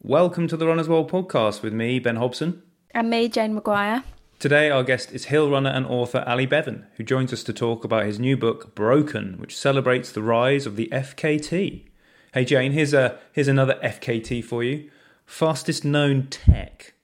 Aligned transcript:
Welcome 0.00 0.46
to 0.48 0.56
the 0.56 0.66
Runners 0.66 0.88
World 0.88 1.10
podcast 1.10 1.62
with 1.62 1.72
me, 1.72 1.98
Ben 1.98 2.16
Hobson. 2.16 2.62
And 2.92 3.10
me, 3.10 3.28
Jane 3.28 3.58
McGuire. 3.58 4.04
Today, 4.38 4.70
our 4.70 4.84
guest 4.84 5.12
is 5.12 5.24
hill 5.24 5.50
runner 5.50 5.70
and 5.70 5.86
author 5.86 6.22
Ally 6.26 6.46
Beaven, 6.46 6.84
who 6.96 7.02
joins 7.02 7.32
us 7.32 7.42
to 7.42 7.52
talk 7.52 7.84
about 7.84 8.06
his 8.06 8.20
new 8.20 8.36
book, 8.36 8.74
Broken, 8.74 9.34
which 9.38 9.56
celebrates 9.56 10.12
the 10.12 10.22
rise 10.22 10.66
of 10.66 10.76
the 10.76 10.88
FKT. 10.92 11.86
Hey, 12.34 12.44
Jane, 12.44 12.72
here's, 12.72 12.94
a, 12.94 13.18
here's 13.32 13.48
another 13.48 13.80
FKT 13.82 14.44
for 14.44 14.62
you 14.62 14.90
fastest 15.26 15.84
known 15.84 16.28
tech. 16.28 16.94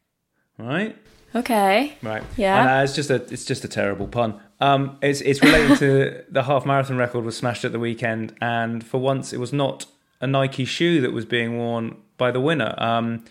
Right? 0.59 0.97
Okay. 1.35 1.95
Right. 2.03 2.23
Yeah. 2.37 2.61
And, 2.61 2.69
uh, 2.71 2.85
it's 2.85 2.95
just 2.95 3.11
a 3.11 3.17
it's 3.33 3.45
just 3.45 3.65
a 3.65 3.69
terrible 3.69 4.07
pun. 4.07 4.41
Um, 4.63 4.97
it's 5.03 5.21
it's 5.23 5.43
related 5.43 5.79
to 5.79 6.25
the 6.31 6.45
half 6.45 6.65
marathon 6.65 6.97
record 6.97 7.25
was 7.25 7.37
smashed 7.37 7.65
at 7.65 7.73
the 7.73 7.81
weekend, 7.81 8.33
and 8.41 8.87
for 8.87 8.99
once 8.99 9.33
it 9.33 9.41
was 9.41 9.53
not 9.53 9.87
a 10.21 10.27
Nike 10.29 10.65
shoe 10.65 11.01
that 11.01 11.13
was 11.13 11.25
being 11.25 11.59
worn 11.59 11.97
by 12.17 12.31
the 12.31 12.41
winner. 12.41 12.73
Um, 12.79 13.25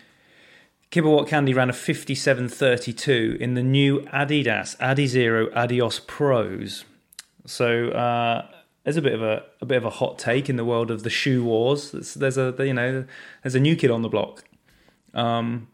Kibiwott 0.90 1.26
Kandie 1.26 1.54
ran 1.54 1.70
a 1.70 1.72
57.32 1.72 3.38
in 3.38 3.54
the 3.54 3.62
new 3.62 4.00
Adidas 4.12 4.76
Adizero 4.76 5.50
Adios 5.56 6.00
Pros. 6.06 6.84
So 7.46 7.88
uh, 7.88 8.46
there's 8.84 8.98
a 8.98 9.02
bit 9.02 9.14
of 9.14 9.22
a, 9.22 9.42
a 9.62 9.64
bit 9.64 9.78
of 9.78 9.86
a 9.86 9.90
hot 9.90 10.18
take 10.18 10.50
in 10.50 10.56
the 10.56 10.66
world 10.66 10.90
of 10.90 11.02
the 11.02 11.08
shoe 11.08 11.42
wars. 11.42 11.92
There's, 11.92 12.12
there's 12.12 12.36
a 12.36 12.54
you 12.58 12.74
know 12.74 13.06
there's 13.42 13.54
a 13.54 13.60
new 13.60 13.74
kid 13.74 13.90
on 13.90 14.02
the 14.02 14.10
block. 14.10 14.44
Um, 15.14 15.68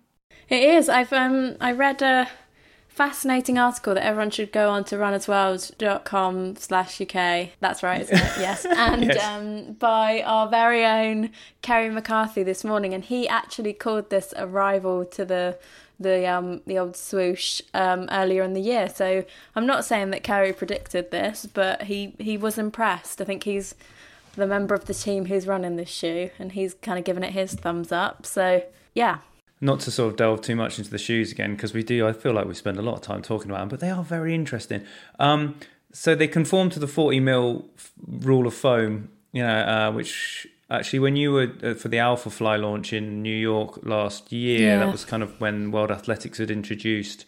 It 0.48 0.62
is. 0.62 0.89
I've 0.89 1.12
um 1.12 1.56
I 1.61 1.72
read 1.72 2.00
a 2.00 2.28
fascinating 2.98 3.56
article 3.59 3.94
that 3.94 4.04
everyone 4.04 4.28
should 4.31 4.50
go 4.50 4.70
on 4.70 4.82
to 4.82 4.97
runnersworld.com 4.97 6.56
slash 6.56 7.00
UK. 7.00 7.50
That's 7.60 7.82
right, 7.84 8.00
isn't 8.03 8.16
it? 8.16 8.32
Yes. 8.41 8.66
And 8.88 9.04
Yes. 9.04 9.25
um 9.25 9.72
by 9.75 10.22
our 10.22 10.48
very 10.48 10.84
own 10.84 11.31
Kerry 11.62 11.91
McCarthy 11.91 12.42
this 12.42 12.64
morning 12.64 12.94
and 12.94 13.04
he 13.04 13.28
actually 13.28 13.72
called 13.72 14.10
this 14.10 14.34
a 14.36 14.47
rival 14.47 15.04
to 15.16 15.25
the 15.25 15.56
the 16.00 16.26
um 16.26 16.60
the 16.66 16.76
old 16.78 16.97
swoosh 16.97 17.60
um 17.72 18.09
earlier 18.10 18.42
in 18.42 18.53
the 18.54 18.60
year. 18.60 18.88
So 18.88 19.25
I'm 19.54 19.66
not 19.66 19.84
saying 19.84 20.10
that 20.10 20.22
Kerry 20.25 20.53
predicted 20.53 21.10
this, 21.12 21.47
but 21.60 21.82
he 21.84 22.15
he 22.19 22.36
was 22.36 22.59
impressed. 22.59 23.20
I 23.20 23.25
think 23.25 23.44
he's 23.44 23.75
the 24.34 24.47
member 24.47 24.75
of 24.75 24.84
the 24.86 24.94
team 24.94 25.26
who's 25.26 25.47
running 25.47 25.76
this 25.76 25.88
shoe 25.88 26.30
and 26.38 26.53
he's 26.53 26.75
kind 26.75 26.98
of 26.98 27.04
given 27.04 27.22
it 27.22 27.32
his 27.32 27.54
thumbs 27.54 27.92
up. 27.92 28.26
So 28.26 28.65
yeah. 28.94 29.19
Not 29.61 29.81
to 29.81 29.91
sort 29.91 30.13
of 30.13 30.17
delve 30.17 30.41
too 30.43 30.55
much 30.55 30.79
into 30.79 30.91
the 30.91 30.99
shoes 30.99 31.33
again 31.33 31.55
because 31.57 31.75
we 31.75 31.83
do. 31.83 32.07
I 32.07 32.13
feel 32.13 32.33
like 32.33 32.47
we 32.47 32.55
spend 32.55 32.79
a 32.79 32.83
lot 32.83 32.95
of 32.95 33.01
time 33.01 33.23
talking 33.23 33.51
about 33.51 33.61
them, 33.61 33.69
but 33.69 33.81
they 33.81 33.91
are 33.91 34.05
very 34.05 34.35
interesting. 34.35 34.85
Um, 35.19 35.57
so 35.93 36.15
they 36.15 36.29
conform 36.29 36.71
to 36.71 36.79
the 36.79 36.87
forty 36.87 37.19
mil 37.19 37.69
f- 37.77 37.93
rule 38.07 38.47
of 38.47 38.55
foam, 38.55 39.09
you 39.33 39.43
know, 39.43 39.59
uh, 39.61 39.91
which 39.93 40.47
actually 40.71 41.01
when 41.01 41.17
you 41.17 41.33
were 41.33 41.51
uh, 41.63 41.75
for 41.75 41.89
the 41.89 41.97
Alphafly 41.97 42.61
launch 42.61 42.93
in 42.93 43.23
New 43.23 43.35
York 43.37 43.81
last 43.83 44.31
year, 44.31 44.61
Yeah. 44.61 44.79
that 44.79 44.93
was 44.93 45.05
kind 45.05 45.23
of 45.23 45.41
when 45.41 45.73
World 45.73 45.91
Athletics 45.91 46.39
had 46.39 46.51
introduced 46.51 47.25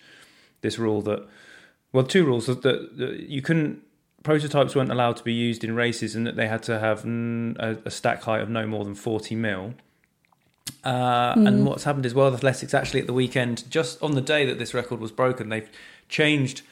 this 0.61 0.79
rule 0.79 1.03
that 1.03 1.27
well, 1.93 2.05
two 2.05 2.25
rules 2.25 2.47
that, 2.47 2.63
that, 2.63 3.21
you 3.29 3.43
couldn't 3.43 3.83
prototypes 4.23 4.77
weren't 4.77 4.93
allowed 4.93 5.17
to 5.17 5.25
be 5.25 5.33
used 5.33 5.65
in 5.65 5.75
races, 5.75 6.15
and 6.15 6.27
that 6.27 6.37
they 6.37 6.47
had 6.47 6.63
to 6.65 6.79
have 6.79 7.05
a, 7.05 7.79
a 7.85 7.91
stack 7.91 8.23
height 8.23 8.43
of 8.43 8.49
no 8.51 8.67
more 8.67 8.85
than 8.85 8.95
forty 8.95 9.35
mil. 9.35 9.75
Uh, 10.85 11.35
And 11.37 11.67
what's 11.67 11.85
happened 11.85 12.07
is 12.07 12.15
World 12.15 12.35
Athletics 12.35 12.75
actually 12.75 13.01
at 13.01 13.07
the 13.07 13.13
weekend, 13.13 13.71
just 13.71 14.03
on 14.03 14.13
the 14.15 14.21
day 14.21 14.47
that 14.47 14.59
this 14.59 14.73
record 14.75 15.01
was 15.01 15.13
broken, 15.13 15.49
they've 15.49 15.69
changed 16.09 16.63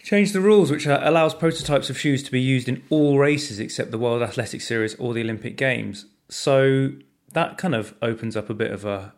changed 0.00 0.32
the 0.32 0.40
rules, 0.40 0.70
which 0.70 0.86
allows 0.86 1.34
prototypes 1.34 1.90
of 1.90 1.98
shoes 1.98 2.22
to 2.22 2.30
be 2.30 2.40
used 2.40 2.68
in 2.68 2.82
all 2.88 3.18
races 3.18 3.58
except 3.58 3.90
the 3.90 3.98
World 3.98 4.22
Athletics 4.22 4.66
Series 4.66 4.94
or 4.94 5.12
the 5.12 5.20
Olympic 5.20 5.56
Games. 5.56 6.06
So 6.30 6.92
that 7.32 7.58
kind 7.58 7.74
of 7.74 7.94
opens 8.00 8.36
up 8.36 8.48
a 8.48 8.54
bit 8.54 8.70
of 8.70 8.84
a, 8.86 9.12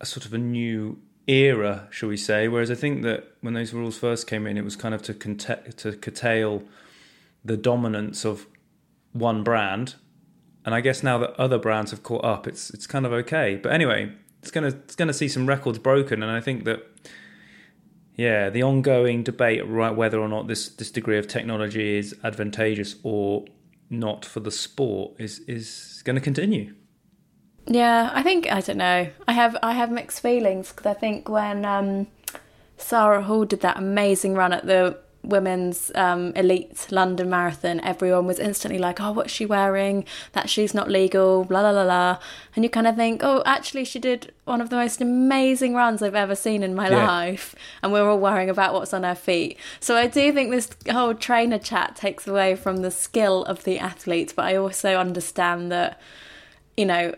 a 0.00 0.06
sort 0.06 0.26
of 0.26 0.34
a 0.34 0.38
new 0.38 0.98
era, 1.28 1.86
shall 1.90 2.08
we 2.08 2.16
say? 2.16 2.48
Whereas 2.48 2.70
I 2.70 2.74
think 2.74 3.02
that 3.02 3.32
when 3.42 3.54
those 3.54 3.72
rules 3.72 3.96
first 3.98 4.26
came 4.26 4.46
in, 4.46 4.56
it 4.56 4.64
was 4.64 4.74
kind 4.74 4.94
of 4.94 5.02
to 5.02 5.14
cont- 5.14 5.76
to 5.76 5.92
curtail 5.92 6.64
the 7.44 7.56
dominance 7.56 8.24
of 8.24 8.46
one 9.12 9.44
brand. 9.44 9.94
And 10.64 10.74
I 10.74 10.80
guess 10.80 11.02
now 11.02 11.18
that 11.18 11.38
other 11.38 11.58
brands 11.58 11.90
have 11.92 12.02
caught 12.02 12.24
up, 12.24 12.46
it's 12.46 12.70
it's 12.70 12.86
kind 12.86 13.06
of 13.06 13.12
okay. 13.12 13.56
But 13.56 13.72
anyway, 13.72 14.12
it's 14.42 14.50
gonna 14.50 14.68
it's 14.68 14.96
gonna 14.96 15.12
see 15.12 15.28
some 15.28 15.46
records 15.46 15.78
broken, 15.78 16.22
and 16.22 16.30
I 16.30 16.40
think 16.40 16.64
that 16.64 16.82
yeah, 18.16 18.50
the 18.50 18.64
ongoing 18.64 19.22
debate 19.22 19.66
right 19.66 19.94
whether 19.94 20.18
or 20.18 20.28
not 20.28 20.48
this 20.48 20.68
this 20.70 20.90
degree 20.90 21.18
of 21.18 21.28
technology 21.28 21.96
is 21.96 22.14
advantageous 22.24 22.96
or 23.02 23.44
not 23.90 24.24
for 24.24 24.40
the 24.40 24.50
sport 24.50 25.12
is 25.18 25.38
is 25.40 26.02
going 26.04 26.16
to 26.16 26.20
continue. 26.20 26.74
Yeah, 27.66 28.10
I 28.12 28.22
think 28.22 28.50
I 28.50 28.60
don't 28.60 28.78
know. 28.78 29.08
I 29.26 29.32
have 29.32 29.56
I 29.62 29.72
have 29.72 29.90
mixed 29.90 30.20
feelings 30.20 30.72
because 30.72 30.86
I 30.86 30.94
think 30.94 31.28
when 31.28 31.64
um, 31.64 32.08
Sara 32.76 33.22
Hall 33.22 33.44
did 33.44 33.60
that 33.60 33.76
amazing 33.76 34.34
run 34.34 34.52
at 34.52 34.66
the 34.66 34.98
women's 35.28 35.92
um, 35.94 36.32
elite 36.34 36.88
London 36.90 37.30
marathon, 37.30 37.80
everyone 37.84 38.26
was 38.26 38.38
instantly 38.38 38.78
like, 38.78 39.00
"Oh, 39.00 39.12
what's 39.12 39.32
she 39.32 39.46
wearing? 39.46 40.04
That 40.32 40.50
shoe's 40.50 40.74
not 40.74 40.88
legal." 40.90 41.44
Blah 41.44 41.60
blah 41.60 41.72
blah 41.72 41.84
blah. 41.84 42.18
And 42.56 42.64
you 42.64 42.70
kind 42.70 42.86
of 42.86 42.96
think, 42.96 43.20
"Oh, 43.22 43.42
actually, 43.46 43.84
she 43.84 43.98
did 43.98 44.32
one 44.44 44.60
of 44.60 44.70
the 44.70 44.76
most 44.76 45.00
amazing 45.00 45.74
runs 45.74 46.02
I've 46.02 46.14
ever 46.14 46.34
seen 46.34 46.62
in 46.62 46.74
my 46.74 46.88
Yeah. 46.88 47.06
life." 47.06 47.54
And 47.82 47.92
we're 47.92 48.08
all 48.10 48.18
worrying 48.18 48.50
about 48.50 48.74
what's 48.74 48.94
on 48.94 49.04
her 49.04 49.14
feet. 49.14 49.58
So 49.78 49.96
I 49.96 50.06
do 50.06 50.32
think 50.32 50.50
this 50.50 50.70
whole 50.90 51.14
trainer 51.14 51.58
chat 51.58 51.94
takes 51.94 52.26
away 52.26 52.56
from 52.56 52.78
the 52.78 52.90
skill 52.90 53.44
of 53.44 53.64
the 53.64 53.78
athlete, 53.78 54.32
but 54.34 54.46
I 54.46 54.56
also 54.56 54.96
understand 54.96 55.70
that 55.70 56.00
you 56.76 56.86
know 56.86 57.14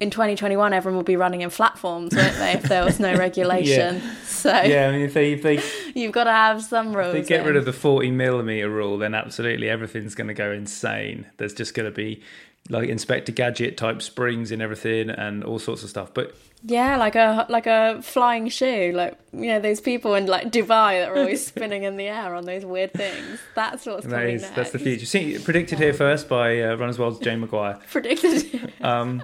in 0.00 0.10
2021 0.10 0.72
everyone 0.72 0.96
will 0.96 1.02
be 1.04 1.16
running 1.16 1.42
in 1.42 1.50
flat 1.50 1.76
forms 1.78 2.14
won't 2.14 2.34
they 2.36 2.52
if 2.52 2.62
there 2.62 2.84
was 2.84 2.98
no 2.98 3.14
regulation 3.18 4.00
so 4.24 4.50
Yeah, 4.62 4.88
I 4.88 4.92
mean 4.92 5.02
if 5.02 5.14
they 5.14 5.32
if 5.32 5.42
they 5.42 5.60
you've 5.94 6.12
got 6.12 6.24
to 6.24 6.32
have 6.32 6.62
some 6.62 6.96
rules 6.96 7.12
they 7.12 7.22
get 7.22 7.40
in. 7.40 7.46
rid 7.46 7.56
of 7.56 7.64
the 7.64 7.72
40 7.72 8.10
millimeter 8.10 8.68
rule, 8.68 8.98
then 8.98 9.14
absolutely 9.14 9.68
everything's 9.70 10.14
going 10.14 10.28
to 10.28 10.34
go 10.34 10.50
insane. 10.52 11.26
There's 11.38 11.54
just 11.54 11.74
going 11.74 11.86
to 11.90 11.94
be 11.94 12.22
like 12.70 12.88
Inspector 12.88 13.30
Gadget 13.32 13.76
type 13.76 14.02
springs 14.02 14.50
and 14.50 14.62
everything 14.62 15.10
and 15.10 15.44
all 15.44 15.58
sorts 15.58 15.82
of 15.82 15.90
stuff. 15.90 16.14
But 16.14 16.34
yeah 16.66 16.96
like 16.96 17.14
a 17.14 17.46
like 17.50 17.66
a 17.66 18.00
flying 18.02 18.48
shoe 18.48 18.90
like 18.94 19.18
you 19.34 19.48
know 19.48 19.60
those 19.60 19.82
people 19.82 20.14
in 20.14 20.26
like 20.26 20.50
dubai 20.50 20.98
that 20.98 21.10
are 21.10 21.18
always 21.18 21.46
spinning 21.52 21.82
in 21.82 21.98
the 21.98 22.08
air 22.08 22.34
on 22.34 22.46
those 22.46 22.64
weird 22.64 22.90
things 22.94 23.38
that's 23.54 23.84
what's 23.84 24.06
that 24.06 24.12
coming 24.12 24.36
is 24.36 24.42
next. 24.42 24.56
that's 24.56 24.70
the 24.70 24.78
future. 24.78 25.04
See, 25.04 25.38
predicted 25.38 25.78
here 25.78 25.92
first 25.92 26.26
by 26.26 26.62
uh, 26.62 26.74
Runners 26.76 26.98
World's 26.98 27.18
Jane 27.18 27.46
McGuire. 27.46 27.80
predicted 27.90 28.72
Um, 28.80 29.22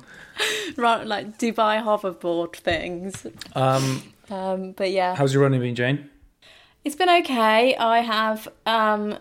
Run, 0.77 1.09
like 1.09 1.39
dubai 1.39 1.83
hoverboard 1.83 2.57
things 2.57 3.27
um, 3.55 4.03
um 4.31 4.73
but 4.73 4.91
yeah 4.91 5.15
how's 5.15 5.33
your 5.33 5.43
running 5.43 5.61
been, 5.61 5.75
Jane? 5.75 6.11
It's 6.85 6.97
been 6.97 7.11
okay. 7.11 7.75
I 7.77 8.01
have 8.01 8.49
um 8.67 9.19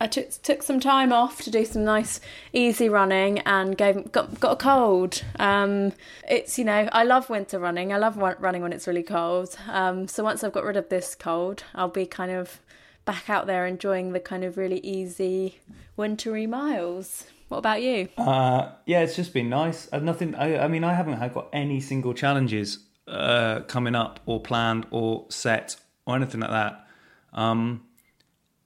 I 0.00 0.06
took 0.06 0.30
took 0.42 0.62
some 0.62 0.80
time 0.80 1.12
off 1.12 1.42
to 1.42 1.50
do 1.50 1.64
some 1.66 1.84
nice 1.84 2.20
easy 2.54 2.88
running 2.88 3.40
and 3.40 3.76
gave 3.76 4.10
got 4.12 4.40
got 4.40 4.52
a 4.52 4.56
cold. 4.56 5.22
Um, 5.38 5.92
it's 6.28 6.58
you 6.58 6.64
know 6.64 6.88
I 6.92 7.04
love 7.04 7.28
winter 7.28 7.58
running. 7.58 7.92
I 7.92 7.98
love 7.98 8.16
running 8.16 8.62
when 8.62 8.72
it's 8.72 8.86
really 8.86 9.02
cold. 9.02 9.56
Um, 9.68 10.08
so 10.08 10.24
once 10.24 10.42
I've 10.42 10.52
got 10.52 10.64
rid 10.64 10.78
of 10.78 10.88
this 10.88 11.14
cold, 11.14 11.64
I'll 11.74 11.88
be 11.88 12.06
kind 12.06 12.32
of 12.32 12.60
back 13.04 13.28
out 13.28 13.46
there 13.46 13.66
enjoying 13.66 14.12
the 14.12 14.20
kind 14.20 14.42
of 14.42 14.56
really 14.56 14.78
easy 14.78 15.58
wintry 15.96 16.46
miles. 16.46 17.26
What 17.48 17.58
about 17.58 17.82
you? 17.82 18.08
Uh, 18.16 18.70
yeah, 18.86 19.00
it's 19.00 19.16
just 19.16 19.34
been 19.34 19.50
nice. 19.50 19.88
I've 19.92 20.02
nothing. 20.02 20.34
I, 20.34 20.64
I 20.64 20.68
mean, 20.68 20.84
I 20.84 20.94
haven't 20.94 21.18
had 21.18 21.34
got 21.34 21.48
any 21.52 21.80
single 21.80 22.14
challenges 22.14 22.78
uh, 23.06 23.60
coming 23.66 23.94
up 23.94 24.20
or 24.24 24.40
planned 24.40 24.86
or 24.90 25.26
set 25.28 25.76
or 26.06 26.16
anything 26.16 26.40
like 26.40 26.50
that. 26.50 26.86
Um, 27.32 27.82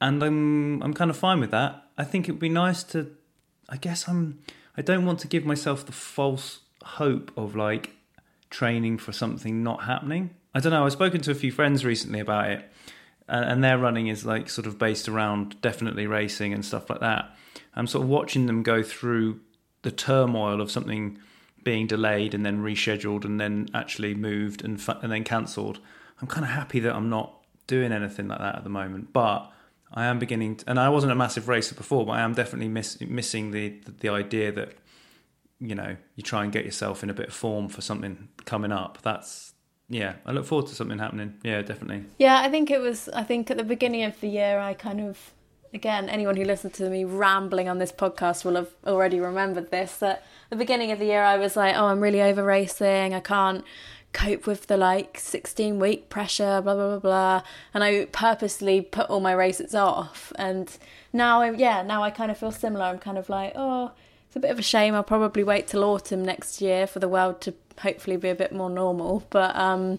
and 0.04 0.22
I'm 0.22 0.82
I'm 0.82 0.92
kind 0.92 1.10
of 1.10 1.16
fine 1.16 1.40
with 1.40 1.50
that. 1.50 1.82
I 1.96 2.04
think 2.04 2.28
it 2.28 2.32
would 2.32 2.40
be 2.40 2.50
nice 2.50 2.82
to. 2.84 3.10
I 3.68 3.78
guess 3.78 4.06
I'm. 4.06 4.40
I 4.76 4.82
don't 4.82 5.06
want 5.06 5.20
to 5.20 5.28
give 5.28 5.46
myself 5.46 5.86
the 5.86 5.92
false 5.92 6.60
hope 6.82 7.32
of 7.36 7.56
like 7.56 7.92
training 8.50 8.98
for 8.98 9.12
something 9.12 9.62
not 9.62 9.84
happening. 9.84 10.30
I 10.54 10.60
don't 10.60 10.72
know. 10.72 10.84
I've 10.84 10.92
spoken 10.92 11.20
to 11.22 11.30
a 11.30 11.34
few 11.34 11.50
friends 11.50 11.84
recently 11.84 12.20
about 12.20 12.50
it, 12.50 12.70
and, 13.28 13.44
and 13.46 13.64
their 13.64 13.78
running 13.78 14.08
is 14.08 14.26
like 14.26 14.50
sort 14.50 14.66
of 14.66 14.78
based 14.78 15.08
around 15.08 15.60
definitely 15.62 16.06
racing 16.06 16.52
and 16.52 16.64
stuff 16.64 16.90
like 16.90 17.00
that. 17.00 17.34
I'm 17.74 17.86
sort 17.86 18.04
of 18.04 18.10
watching 18.10 18.44
them 18.44 18.62
go 18.62 18.82
through 18.82 19.40
the 19.82 19.90
turmoil 19.90 20.60
of 20.60 20.70
something 20.70 21.18
being 21.62 21.86
delayed 21.86 22.34
and 22.34 22.44
then 22.44 22.62
rescheduled 22.62 23.24
and 23.24 23.40
then 23.40 23.68
actually 23.72 24.14
moved 24.14 24.62
and 24.62 24.78
and 25.00 25.10
then 25.10 25.24
cancelled. 25.24 25.78
I'm 26.20 26.28
kind 26.28 26.44
of 26.44 26.50
happy 26.50 26.80
that 26.80 26.94
I'm 26.94 27.08
not 27.08 27.32
doing 27.66 27.90
anything 27.90 28.28
like 28.28 28.40
that 28.40 28.56
at 28.56 28.64
the 28.64 28.70
moment, 28.70 29.14
but 29.14 29.50
I 29.94 30.06
am 30.06 30.19
beginning, 30.19 30.56
to, 30.56 30.70
and 30.70 30.79
I 30.79 30.88
wasn't 30.88 31.12
a 31.12 31.14
massive 31.14 31.49
racer 31.49 31.75
before, 31.75 32.05
but 32.05 32.12
I 32.12 32.20
am 32.20 32.35
definitely 32.35 32.69
miss, 32.69 33.00
missing 33.00 33.52
the, 33.52 33.81
the, 33.85 33.93
the 33.93 34.08
idea 34.08 34.52
that 34.52 34.75
you 35.61 35.75
know 35.75 35.96
you 36.17 36.23
try 36.23 36.43
and 36.43 36.52
get 36.52 36.64
yourself 36.64 37.02
in 37.02 37.11
a 37.11 37.14
bit 37.14 37.29
of 37.29 37.35
form 37.35 37.69
for 37.69 37.81
something 37.81 38.29
coming 38.44 38.73
up. 38.73 38.99
That's 39.02 39.55
yeah, 39.88 40.14
I 40.26 40.32
look 40.32 40.46
forward 40.46 40.67
to 40.69 40.75
something 40.75 40.99
happening. 40.99 41.35
Yeah, 41.44 41.62
definitely. 41.62 42.05
Yeah, 42.19 42.41
I 42.41 42.50
think 42.50 42.70
it 42.70 42.81
was. 42.81 43.08
I 43.11 43.23
think 43.23 43.50
at 43.50 43.56
the 43.56 43.64
beginning 43.64 44.02
of 44.02 44.20
the 44.20 44.29
year, 44.29 44.58
I 44.58 44.75
kind 44.75 45.00
of 45.00 45.32
again, 45.73 46.08
anyone 46.08 46.37
who 46.37 46.44
listened 46.44 46.73
to 46.75 46.88
me 46.88 47.05
rambling 47.05 47.69
on 47.69 47.79
this 47.79 47.93
podcast 47.93 48.44
will 48.44 48.55
have 48.55 48.70
already 48.87 49.20
remembered 49.20 49.70
this. 49.70 50.02
At 50.02 50.25
the 50.50 50.56
beginning 50.56 50.93
of 50.93 50.99
the 50.99 51.06
year, 51.06 51.23
I 51.23 51.37
was 51.37 51.56
like, 51.56 51.76
"Oh, 51.76 51.87
I'm 51.87 52.00
really 52.00 52.23
over 52.23 52.43
racing. 52.43 53.14
I 53.14 53.20
can't." 53.20 53.64
Cope 54.14 54.46
with 54.46 54.69
the 54.69 54.78
like 54.78 55.19
16 55.19 55.78
week 55.78 56.08
pressure, 56.08 56.62
blah, 56.62 56.75
blah, 56.75 56.96
blah, 56.96 56.99
blah. 56.99 57.43
And 57.75 57.84
I 57.84 58.06
purposely 58.06 58.81
put 58.81 59.11
all 59.11 59.20
my 59.20 59.32
races 59.32 59.75
off. 59.75 60.32
And 60.37 60.75
now, 61.12 61.43
I, 61.43 61.50
yeah, 61.50 61.82
now 61.82 62.02
I 62.02 62.11
kind 62.11 62.31
of 62.31 62.38
feel 62.38 62.52
similar. 62.52 62.87
I'm 62.87 62.99
kind 62.99 63.19
of 63.19 63.28
like, 63.28 63.52
oh, 63.55 63.90
it's 64.26 64.37
a 64.37 64.40
bit 64.40 64.50
of 64.50 64.58
a 64.58 64.62
shame. 64.62 64.94
I'll 64.94 65.02
probably 65.02 65.44
wait 65.44 65.66
till 65.66 65.84
autumn 65.84 66.25
next 66.25 66.62
year 66.62 66.87
for 66.87 67.00
the 67.00 67.08
world 67.08 67.43
to 67.43 67.55
hopefully 67.81 68.16
be 68.16 68.31
a 68.31 68.34
bit 68.34 68.52
more 68.52 68.70
normal. 68.70 69.26
But 69.28 69.55
um, 69.56 69.99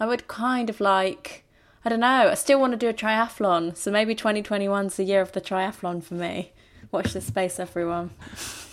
I 0.00 0.06
would 0.06 0.26
kind 0.26 0.68
of 0.68 0.80
like, 0.80 1.44
I 1.84 1.90
don't 1.90 2.00
know, 2.00 2.28
I 2.30 2.34
still 2.34 2.58
want 2.58 2.72
to 2.72 2.76
do 2.76 2.88
a 2.88 2.94
triathlon. 2.94 3.76
So 3.76 3.92
maybe 3.92 4.16
2021's 4.16 4.96
the 4.96 5.04
year 5.04 5.20
of 5.20 5.32
the 5.32 5.40
triathlon 5.40 6.02
for 6.02 6.14
me. 6.14 6.52
Watch 6.90 7.12
this 7.12 7.26
space, 7.26 7.60
everyone. 7.60 8.10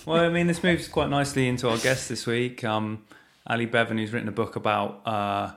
well, 0.05 0.23
I 0.23 0.29
mean, 0.29 0.47
this 0.47 0.63
moves 0.63 0.87
quite 0.87 1.09
nicely 1.09 1.47
into 1.47 1.69
our 1.69 1.77
guest 1.77 2.09
this 2.09 2.25
week. 2.25 2.63
Um, 2.63 3.03
Ally 3.47 3.65
Beaven, 3.65 3.99
who's 3.99 4.13
written 4.13 4.29
a 4.29 4.33
book 4.33 4.55
about, 4.55 5.01
uh, 5.05 5.53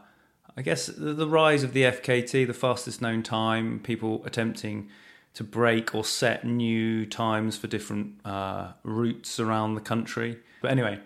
I 0.57 0.63
guess, 0.63 0.87
the, 0.87 1.13
the, 1.13 1.29
rise 1.29 1.63
of 1.63 1.73
the 1.73 1.83
FKT, 1.83 2.47
the 2.47 2.55
fastest 2.55 3.01
known 3.01 3.23
time, 3.23 3.81
people 3.81 4.23
attempting 4.25 4.89
to 5.35 5.45
break 5.45 5.95
or 5.95 6.05
set 6.05 6.45
new 6.45 7.07
times 7.07 7.57
for 7.57 7.67
different 7.67 8.15
uh, 8.25 8.73
routes 8.83 9.39
around 9.39 9.75
the 9.75 9.81
country. 9.81 10.39
But 10.63 10.71
anyway, 10.71 10.99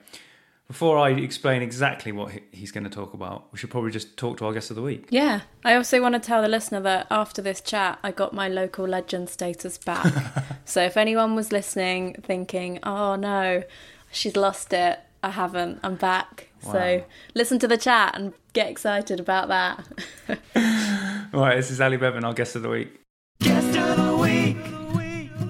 before 0.69 0.99
I 0.99 1.11
explain 1.11 1.63
exactly 1.63 2.13
what 2.13 2.33
he's 2.53 2.71
going 2.71 2.85
to 2.85 2.91
talk 2.91 3.13
about, 3.13 3.49
we 3.51 3.59
should 3.59 3.71
probably 3.71 3.91
just 3.91 4.17
talk 4.17 4.39
to 4.39 4.47
our 4.47 4.53
guest 4.53 4.71
of 4.71 4.77
the 4.77 4.83
week. 4.83 5.07
Yeah. 5.11 5.41
I 5.65 5.75
also 5.75 6.01
want 6.01 6.15
to 6.15 6.21
tell 6.21 6.43
the 6.43 6.49
listener 6.49 6.81
that 6.83 7.09
after 7.11 7.43
this 7.43 7.61
chat, 7.61 7.99
I 8.05 8.13
got 8.13 8.33
my 8.33 8.49
local 8.49 8.87
legend 8.87 9.29
status 9.29 9.79
back. 9.79 10.15
so 10.65 10.81
if 10.81 10.97
anyone 10.97 11.35
was 11.35 11.51
listening 11.51 12.15
thinking, 12.23 12.79
oh 12.85 13.17
no, 13.17 13.65
she's 14.13 14.37
lost 14.37 14.73
it, 14.73 15.01
I 15.25 15.31
haven't. 15.31 15.81
I'm 15.83 15.97
back. 15.97 16.50
Wow. 16.65 16.73
So 16.73 17.05
listen 17.35 17.59
to 17.61 17.69
the 17.69 17.77
chat 17.77 18.15
and 18.17 18.33
get 18.53 18.69
excited 18.69 19.21
about 19.21 19.49
that. 19.49 19.85
right, 21.33 21.57
this 21.57 21.71
is 21.71 21.81
Ally 21.81 21.97
Beaven, 21.97 22.25
our 22.25 22.35
guest 22.35 22.57
of 22.57 22.63
the 22.63 22.69
week. 22.69 23.01
Guest 23.41 23.77
of 23.77 23.97
the 23.97 24.17
week. 24.17 24.57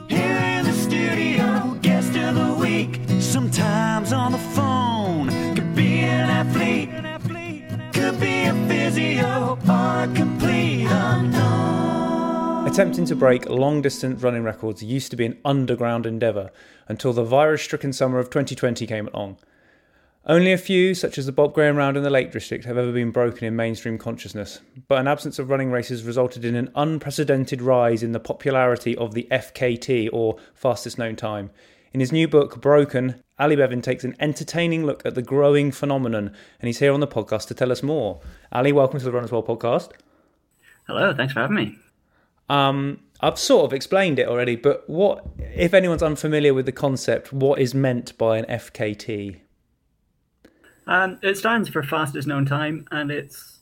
Here 0.09 0.37
in 0.37 0.65
the 0.65 0.73
studio, 0.73 1.79
guest 1.83 2.17
of 2.17 2.35
the 2.35 2.55
week. 2.61 3.01
Sometimes 3.21 4.13
on 4.13 4.33
the 4.33 4.39
phone, 4.39 5.29
could 5.55 5.75
be 5.75 6.01
an 6.01 6.31
athlete, 6.31 6.91
could 7.93 8.21
be 8.21 8.45
a 8.45 8.55
physio 8.69 9.59
or 9.69 10.03
a 10.05 10.13
complete 10.15 10.87
unknown. 10.89 12.67
Attempting 12.69 13.05
to 13.07 13.17
break 13.17 13.49
long 13.49 13.83
distance 13.83 14.23
running 14.23 14.45
records 14.45 14.83
used 14.83 15.11
to 15.11 15.17
be 15.17 15.27
an 15.27 15.39
underground 15.45 16.07
endeavour 16.07 16.51
until 16.87 17.13
the 17.13 17.25
virus 17.25 17.63
stricken 17.63 17.93
summer 17.93 18.19
of 18.19 18.31
2020 18.31 18.87
came 18.87 19.09
along. 19.09 19.39
Only 20.27 20.53
a 20.53 20.59
few, 20.59 20.95
such 20.95 21.17
as 21.17 21.25
the 21.25 21.33
Bob 21.33 21.55
Graham 21.55 21.77
Round 21.77 21.97
in 21.97 22.03
the 22.03 22.11
Lake 22.11 22.31
District, 22.31 22.67
have 22.67 22.77
ever 22.77 22.93
been 22.93 23.11
broken 23.11 23.47
in 23.47 23.57
mainstream 23.57 23.97
consciousness, 23.97 24.61
but 24.87 24.99
an 24.99 25.09
absence 25.09 25.39
of 25.39 25.49
running 25.49 25.71
races 25.71 26.03
resulted 26.03 26.45
in 26.45 26.55
an 26.55 26.71
unprecedented 26.75 27.63
rise 27.63 28.03
in 28.03 28.13
the 28.13 28.21
popularity 28.21 28.95
of 28.99 29.15
the 29.15 29.27
FKT, 29.31 30.11
or 30.13 30.37
fastest 30.53 30.99
known 30.99 31.17
time. 31.17 31.51
In 31.95 32.01
his 32.01 32.13
new 32.13 32.29
book, 32.29 32.61
Broken, 32.61 33.23
Ally 33.39 33.57
Beaven 33.57 33.83
takes 33.83 34.05
an 34.05 34.15
entertaining 34.21 34.85
look 34.85 35.07
at 35.07 35.15
the 35.15 35.23
growing 35.23 35.73
phenomenon, 35.73 36.35
and 36.61 36.67
he's 36.67 36.81
here 36.81 36.93
on 36.93 37.01
the 37.01 37.09
podcast 37.09 37.49
to 37.49 37.55
tell 37.55 37.73
us 37.73 37.83
more. 37.83 38.21
Ali, 38.53 38.73
welcome 38.73 38.99
to 38.99 39.05
the 39.07 39.13
Runners 39.13 39.33
World 39.33 39.47
podcast. 39.47 39.93
Hello, 40.87 41.15
thanks 41.15 41.33
for 41.33 41.41
having 41.41 41.57
me. 41.57 41.79
Um, 42.51 43.01
I've 43.23 43.39
sort 43.39 43.65
of 43.65 43.73
explained 43.73 44.19
it 44.19 44.29
already, 44.29 44.57
but 44.57 44.85
what, 44.87 45.25
if 45.39 45.73
anyone's 45.73 46.03
unfamiliar 46.03 46.53
with 46.53 46.67
the 46.67 46.73
concept, 46.73 47.33
what 47.33 47.59
is 47.59 47.75
meant 47.75 48.19
by 48.19 48.37
an 48.37 48.45
FKT? 48.45 49.41
Um, 50.87 51.19
it 51.23 51.37
stands 51.37 51.69
for 51.69 51.83
fastest 51.83 52.27
known 52.27 52.47
time, 52.47 52.87
and 52.91 53.11
it's 53.11 53.61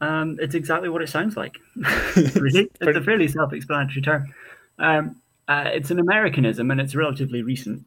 um, 0.00 0.36
it's 0.40 0.54
exactly 0.54 0.88
what 0.88 1.00
it 1.02 1.08
sounds 1.08 1.36
like. 1.36 1.58
really, 2.16 2.68
it's 2.80 2.98
a 2.98 3.02
fairly 3.02 3.28
self-explanatory 3.28 4.02
term. 4.02 4.34
Um, 4.78 5.16
uh, 5.48 5.70
it's 5.72 5.90
an 5.90 6.00
Americanism, 6.00 6.70
and 6.70 6.80
it's 6.80 6.94
relatively 6.94 7.42
recent. 7.42 7.84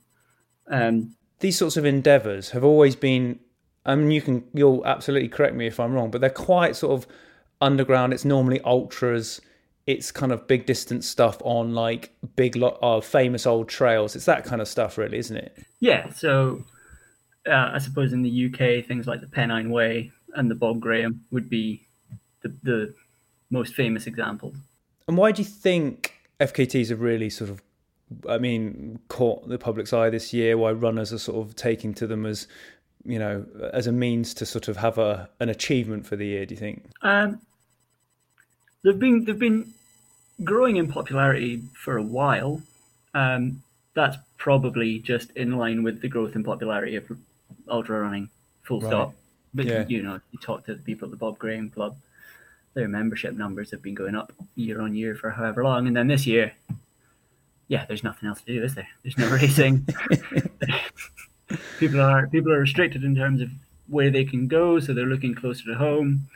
Um, 0.69 1.15
These 1.39 1.57
sorts 1.57 1.77
of 1.77 1.85
endeavours 1.85 2.51
have 2.51 2.63
always 2.63 2.95
been. 2.95 3.39
I 3.85 3.95
mean, 3.95 4.11
you 4.11 4.21
can 4.21 4.43
you'll 4.53 4.85
absolutely 4.85 5.29
correct 5.29 5.55
me 5.55 5.67
if 5.67 5.79
I'm 5.79 5.93
wrong, 5.93 6.09
but 6.09 6.21
they're 6.21 6.29
quite 6.29 6.75
sort 6.75 6.93
of 6.93 7.07
underground. 7.61 8.13
It's 8.13 8.25
normally 8.25 8.61
ultras. 8.61 9.41
It's 9.85 10.11
kind 10.11 10.31
of 10.31 10.47
big 10.47 10.65
distance 10.65 11.07
stuff 11.07 11.37
on 11.43 11.75
like 11.75 12.11
big, 12.35 12.55
lot 12.55 12.79
uh, 12.81 13.01
famous 13.01 13.45
old 13.45 13.69
trails. 13.69 14.15
It's 14.15 14.25
that 14.25 14.43
kind 14.43 14.61
of 14.61 14.67
stuff, 14.67 14.97
really, 14.97 15.17
isn't 15.17 15.37
it? 15.37 15.57
Yeah. 15.79 16.09
So 16.09 16.63
uh, 17.47 17.71
I 17.73 17.77
suppose 17.79 18.13
in 18.13 18.21
the 18.21 18.45
UK, 18.47 18.85
things 18.85 19.07
like 19.07 19.21
the 19.21 19.27
Pennine 19.27 19.69
Way 19.69 20.11
and 20.33 20.49
the 20.49 20.55
Bob 20.55 20.79
Graham 20.79 21.21
would 21.31 21.49
be 21.49 21.81
the, 22.41 22.53
the 22.63 22.93
most 23.49 23.73
famous 23.73 24.07
examples. 24.07 24.55
And 25.07 25.17
why 25.17 25.31
do 25.31 25.41
you 25.41 25.47
think 25.47 26.15
FKTs 26.39 26.89
have 26.89 27.01
really 27.01 27.29
sort 27.29 27.49
of, 27.49 27.61
I 28.27 28.37
mean, 28.37 28.99
caught 29.07 29.47
the 29.47 29.57
public's 29.57 29.93
eye 29.93 30.09
this 30.09 30.33
year? 30.33 30.57
Why 30.57 30.71
runners 30.71 31.13
are 31.13 31.19
sort 31.19 31.45
of 31.45 31.55
taking 31.55 31.93
to 31.95 32.07
them 32.07 32.25
as, 32.25 32.47
you 33.03 33.19
know, 33.19 33.45
as 33.71 33.87
a 33.87 33.91
means 33.91 34.33
to 34.35 34.45
sort 34.45 34.67
of 34.67 34.77
have 34.77 34.97
a 34.97 35.29
an 35.39 35.49
achievement 35.49 36.05
for 36.05 36.15
the 36.15 36.25
year? 36.25 36.45
Do 36.45 36.55
you 36.55 36.59
think? 36.59 36.85
Um, 37.01 37.39
they've 38.83 38.97
been 38.97 39.25
they've 39.25 39.37
been 39.37 39.73
growing 40.43 40.77
in 40.77 40.87
popularity 40.87 41.61
for 41.73 41.97
a 41.97 42.03
while. 42.03 42.61
Um, 43.13 43.61
that's 43.93 44.17
probably 44.37 44.99
just 44.99 45.31
in 45.31 45.57
line 45.57 45.83
with 45.83 46.01
the 46.01 46.07
growth 46.07 46.35
in 46.35 46.43
popularity 46.43 46.95
of 46.95 47.09
ultra 47.67 47.99
running, 47.99 48.29
full 48.63 48.81
right. 48.81 48.89
stop. 48.89 49.13
But 49.53 49.65
yeah. 49.65 49.85
you 49.87 50.03
know, 50.03 50.19
you 50.31 50.39
talk 50.39 50.65
to 50.65 50.75
the 50.75 50.81
people 50.81 51.07
at 51.07 51.11
the 51.11 51.17
Bob 51.17 51.39
Graham 51.39 51.69
Club, 51.69 51.95
their 52.73 52.87
membership 52.87 53.33
numbers 53.33 53.71
have 53.71 53.81
been 53.81 53.95
going 53.95 54.15
up 54.15 54.33
year 54.55 54.81
on 54.81 54.95
year 54.95 55.15
for 55.15 55.31
however 55.31 55.63
long, 55.63 55.87
and 55.87 55.95
then 55.95 56.07
this 56.07 56.27
year, 56.27 56.53
yeah, 57.67 57.85
there's 57.85 58.03
nothing 58.03 58.29
else 58.29 58.41
to 58.41 58.53
do, 58.53 58.63
is 58.63 58.75
there? 58.75 58.87
There's 59.03 59.17
no 59.17 59.29
racing. 59.31 59.87
people 61.79 62.01
are 62.01 62.27
people 62.27 62.51
are 62.51 62.59
restricted 62.59 63.03
in 63.03 63.15
terms 63.15 63.41
of 63.41 63.49
where 63.87 64.11
they 64.11 64.25
can 64.25 64.47
go, 64.47 64.79
so 64.79 64.93
they're 64.93 65.05
looking 65.05 65.33
closer 65.33 65.63
to 65.65 65.75
home. 65.75 66.27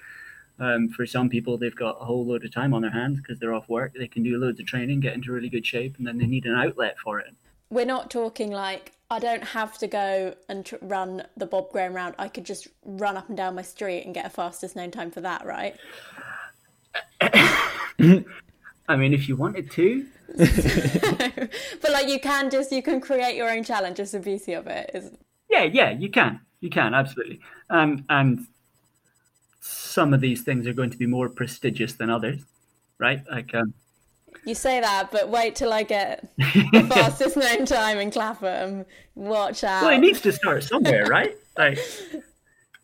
Um, 0.59 0.89
for 0.89 1.05
some 1.05 1.29
people, 1.29 1.57
they've 1.57 1.75
got 1.75 2.01
a 2.01 2.05
whole 2.05 2.25
load 2.25 2.43
of 2.43 2.53
time 2.53 2.74
on 2.74 2.81
their 2.81 2.91
hands 2.91 3.17
because 3.17 3.39
they're 3.39 3.53
off 3.53 3.69
work. 3.69 3.93
They 3.98 4.07
can 4.07 4.24
do 4.24 4.38
loads 4.38 4.59
of 4.59 4.65
training, 4.65 5.00
get 5.00 5.13
into 5.13 5.31
really 5.31 5.48
good 5.50 5.65
shape, 5.65 5.98
and 5.98 6.05
then 6.05 6.17
they 6.17 6.25
need 6.25 6.45
an 6.45 6.55
outlet 6.55 6.98
for 7.00 7.19
it. 7.19 7.33
We're 7.69 7.86
not 7.86 8.09
talking 8.09 8.51
like 8.51 8.93
I 9.12 9.20
don't 9.20 9.44
have 9.44 9.78
to 9.80 9.88
go 9.88 10.36
and 10.48 10.66
tr- 10.66 10.75
run 10.82 11.24
the 11.36 11.48
Bob 11.48 11.72
Graham 11.72 11.94
round. 11.94 12.16
I 12.20 12.28
could 12.28 12.46
just 12.46 12.68
run 12.86 13.18
up 13.18 13.28
and 13.28 13.38
down 13.38 13.56
my 13.56 13.63
street 13.63 14.04
and 14.06 14.13
get 14.13 14.25
a 14.25 14.30
fastest 14.30 14.75
known 14.75 14.92
time 14.92 15.10
for 15.10 15.22
that, 15.22 15.46
right? 15.46 15.75
I 18.88 18.96
mean, 18.96 19.13
if 19.13 19.28
you 19.28 19.36
wanted 19.36 19.72
to, 19.72 20.06
but 20.38 21.92
like 21.92 22.08
you 22.08 22.20
can 22.20 22.50
just 22.50 22.72
you 22.72 22.84
can 22.84 23.01
create 23.01 23.36
your 23.36 23.50
own 23.50 23.63
challenge. 23.63 23.98
Just 23.98 24.12
the 24.12 24.20
beauty 24.20 24.54
of 24.54 24.68
it 24.68 24.92
is. 24.94 25.12
Yeah, 25.50 25.63
yeah, 25.63 25.89
you 25.89 26.10
can, 26.10 26.42
you 26.60 26.70
can 26.70 26.94
absolutely, 26.94 27.39
um, 27.70 28.06
and 28.10 28.46
some 29.60 30.13
of 30.13 30.22
these 30.22 30.44
things 30.44 30.68
are 30.68 30.74
going 30.74 30.92
to 30.92 30.98
be 30.98 31.08
more 31.08 31.30
prestigious 31.30 31.94
than 31.94 32.10
others, 32.10 32.44
right? 33.00 33.22
Like, 33.30 33.54
um, 33.56 33.74
You 34.45 34.55
say 34.55 34.79
that, 34.81 35.12
but 35.12 35.29
wait 35.29 35.55
till 35.55 35.71
I 35.74 35.83
get 35.83 36.29
the 36.38 36.86
fastest 36.89 37.38
known 37.38 37.65
time 37.65 37.98
in 38.00 38.12
Clapham. 38.12 38.86
Watch 39.15 39.63
out. 39.63 39.83
well, 39.83 39.91
it 39.91 40.00
needs 40.00 40.21
to 40.21 40.31
start 40.31 40.63
somewhere, 40.63 41.05
right? 41.05 41.36
Like, 41.57 41.77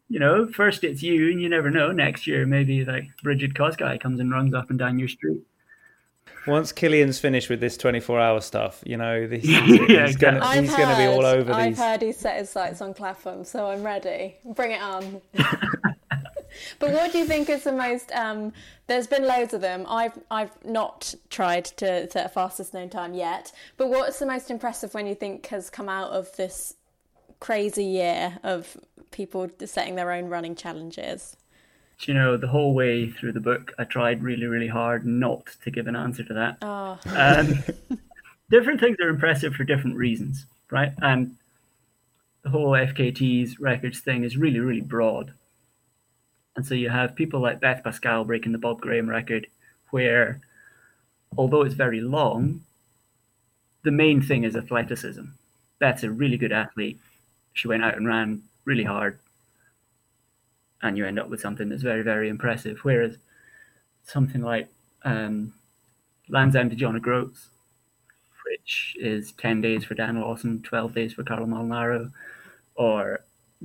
you 0.09 0.19
know, 0.19 0.47
first 0.47 0.83
it's 0.83 1.01
you, 1.01 1.29
and 1.31 1.41
you 1.41 1.49
never 1.49 1.71
know. 1.71 1.91
Next 1.91 2.27
year, 2.27 2.45
maybe 2.45 2.83
like 2.85 3.05
Brigid 3.23 3.53
Kosgei 3.55 3.99
comes 3.99 4.19
and 4.19 4.31
runs 4.31 4.53
up 4.53 4.69
and 4.69 4.77
down 4.77 4.99
your 4.99 5.07
street. 5.07 5.41
Once 6.47 6.71
Kilian's 6.71 7.17
finished 7.19 7.49
with 7.49 7.59
this 7.59 7.75
24 7.75 8.19
hour 8.19 8.39
stuff, 8.39 8.83
you 8.85 8.97
know, 8.97 9.27
he's, 9.27 9.45
Yeah, 9.49 9.61
he's 9.65 9.79
exactly. 9.81 10.13
gonna 10.19 10.39
I've 10.45 10.63
he's 10.63 10.75
gonna 10.75 10.95
be 10.97 11.05
all 11.05 11.23
heard- 11.23 11.39
over 11.39 11.53
I've 11.53 11.69
these. 11.71 11.77
heard 11.79 12.01
he's 12.03 12.17
set 12.17 12.37
his 12.37 12.49
sights 12.51 12.81
on 12.81 12.93
Clapham, 12.93 13.43
so 13.43 13.65
I'm 13.67 13.81
ready. 13.83 14.35
Bring 14.45 14.71
it 14.73 14.81
on. 14.81 15.21
but 16.79 16.91
what 16.91 17.11
do 17.11 17.17
you 17.17 17.25
think 17.25 17.49
is 17.49 17.63
the 17.63 17.71
most? 17.71 18.11
Um, 18.11 18.53
there's 18.87 19.07
been 19.07 19.25
loads 19.25 19.53
of 19.53 19.61
them. 19.61 19.85
I've 19.87 20.17
I've 20.29 20.51
not 20.63 21.13
tried 21.29 21.65
to 21.65 22.09
set 22.09 22.25
a 22.25 22.29
fastest 22.29 22.73
known 22.73 22.89
time 22.89 23.13
yet. 23.13 23.51
But 23.77 23.89
what's 23.89 24.19
the 24.19 24.25
most 24.25 24.51
impressive 24.51 24.93
when 24.93 25.07
you 25.07 25.15
think 25.15 25.47
has 25.47 25.69
come 25.69 25.89
out 25.89 26.11
of 26.11 26.35
this 26.35 26.75
crazy 27.39 27.85
year 27.85 28.39
of 28.43 28.77
people 29.11 29.49
setting 29.65 29.95
their 29.95 30.11
own 30.11 30.27
running 30.27 30.55
challenges? 30.55 31.37
you 32.03 32.13
know, 32.13 32.37
the 32.37 32.47
whole 32.47 32.73
way 32.73 33.09
through 33.09 33.31
the 33.31 33.39
book, 33.39 33.73
I 33.79 33.83
tried 33.85 34.21
really, 34.21 34.45
really 34.45 34.67
hard 34.67 35.05
not 35.05 35.47
to 35.63 35.71
give 35.71 35.87
an 35.87 35.95
answer 35.95 36.23
to 36.23 36.33
that. 36.33 36.57
Oh, 36.61 36.99
Um, 37.05 37.63
different 38.49 38.79
things 38.79 38.97
are 38.99 39.09
impressive 39.09 39.55
for 39.55 39.63
different 39.63 39.95
reasons, 39.95 40.45
right? 40.69 40.91
And 41.01 41.37
the 42.43 42.49
whole 42.49 42.71
FKT's 42.71 43.59
records 43.59 43.99
thing 43.99 44.23
is 44.23 44.37
really, 44.37 44.59
really 44.59 44.81
broad. 44.81 45.33
And 46.55 46.65
so 46.65 46.73
you 46.73 46.89
have 46.89 47.15
people 47.15 47.39
like 47.39 47.59
Beth 47.59 47.83
Pascall 47.83 48.25
breaking 48.25 48.53
the 48.53 48.57
Bob 48.57 48.79
Graham 48.79 49.09
record, 49.09 49.47
where 49.89 50.39
although 51.37 51.63
it's 51.63 51.75
very 51.75 52.01
long, 52.01 52.61
the 53.83 53.91
main 53.91 54.21
thing 54.21 54.43
is 54.43 54.55
athleticism. 54.55 55.23
Beth's 55.79 56.03
a 56.03 56.11
really 56.11 56.37
good 56.37 56.51
athlete. 56.51 56.99
She 57.53 57.67
went 57.67 57.83
out 57.83 57.95
and 57.95 58.07
ran 58.07 58.41
really 58.63 58.83
hard, 58.83 59.19
and 60.81 60.97
you 60.97 61.05
end 61.05 61.19
up 61.19 61.29
with 61.29 61.41
something 61.41 61.69
that's 61.69 61.83
very, 61.83 62.01
very 62.01 62.29
impressive. 62.29 62.79
Whereas 62.83 63.17
something 64.03 64.41
like 64.41 64.67
um, 65.03 65.53
Land's 66.29 66.55
End 66.55 66.71
to 66.71 66.75
John 66.75 66.95
O'Groats, 66.95 67.49
which 68.45 68.95
is 68.99 69.31
10 69.33 69.61
days 69.61 69.83
for 69.83 69.93
Dan 69.93 70.19
Lawson, 70.19 70.61
12 70.61 70.93
days 70.93 71.13
for 71.13 71.23
Carla 71.23 71.45
Molinaro, 71.45 72.11
or 72.75 73.21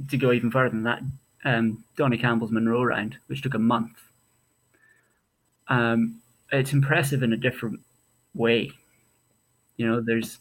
to 0.09 0.17
go 0.17 0.33
even 0.33 0.51
further 0.51 0.71
than 0.71 0.83
that, 0.85 1.03
um, 1.45 1.85
Donnie 1.97 2.19
Campbell's 2.19 2.51
Munro 2.51 2.83
round, 2.83 3.17
which 3.27 3.43
took 3.43 3.55
a 3.55 3.59
month. 3.59 3.99
Um, 5.69 6.21
it's 6.53 6.73
impressive 6.73 7.23
in 7.23 7.33
a 7.33 7.37
different 7.37 7.81
way. 8.35 8.73
You 9.77 9.87
know, 9.87 10.01
there's 10.01 10.39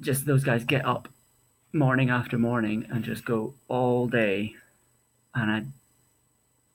just 0.00 0.26
those 0.26 0.44
guys 0.44 0.64
get 0.64 0.84
up 0.84 1.08
morning 1.72 2.10
after 2.10 2.38
morning 2.38 2.86
and 2.90 3.04
just 3.04 3.24
go 3.24 3.54
all 3.68 4.06
day. 4.06 4.54
And 5.34 5.72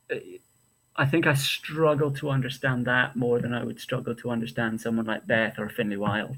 I, 0.09 0.19
I 0.95 1.05
think 1.05 1.27
I 1.27 1.33
struggle 1.33 2.11
to 2.11 2.29
understand 2.29 2.85
that 2.85 3.15
more 3.15 3.39
than 3.39 3.53
I 3.53 3.63
would 3.63 3.79
struggle 3.79 4.15
to 4.15 4.29
understand 4.29 4.81
someone 4.81 5.05
like 5.05 5.27
Beth 5.27 5.59
or 5.59 5.69
Finlay 5.69 5.97
Wild. 5.97 6.37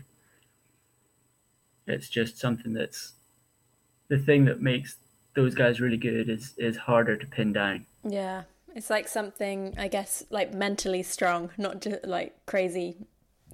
It's 1.87 2.09
just 2.09 2.37
something 2.37 2.73
that's 2.73 3.13
the 4.07 4.17
thing 4.17 4.45
that 4.45 4.61
makes 4.61 4.97
those 5.35 5.53
guys 5.53 5.79
really 5.79 5.97
good 5.97 6.29
is 6.29 6.53
is 6.57 6.77
harder 6.77 7.15
to 7.15 7.27
pin 7.27 7.53
down. 7.53 7.85
yeah. 8.03 8.43
It's 8.75 8.89
like 8.89 9.07
something, 9.07 9.73
I 9.77 9.87
guess, 9.87 10.25
like 10.29 10.53
mentally 10.53 11.01
strong, 11.01 11.49
not 11.57 11.79
just 11.79 12.03
like 12.03 12.35
crazy 12.45 12.97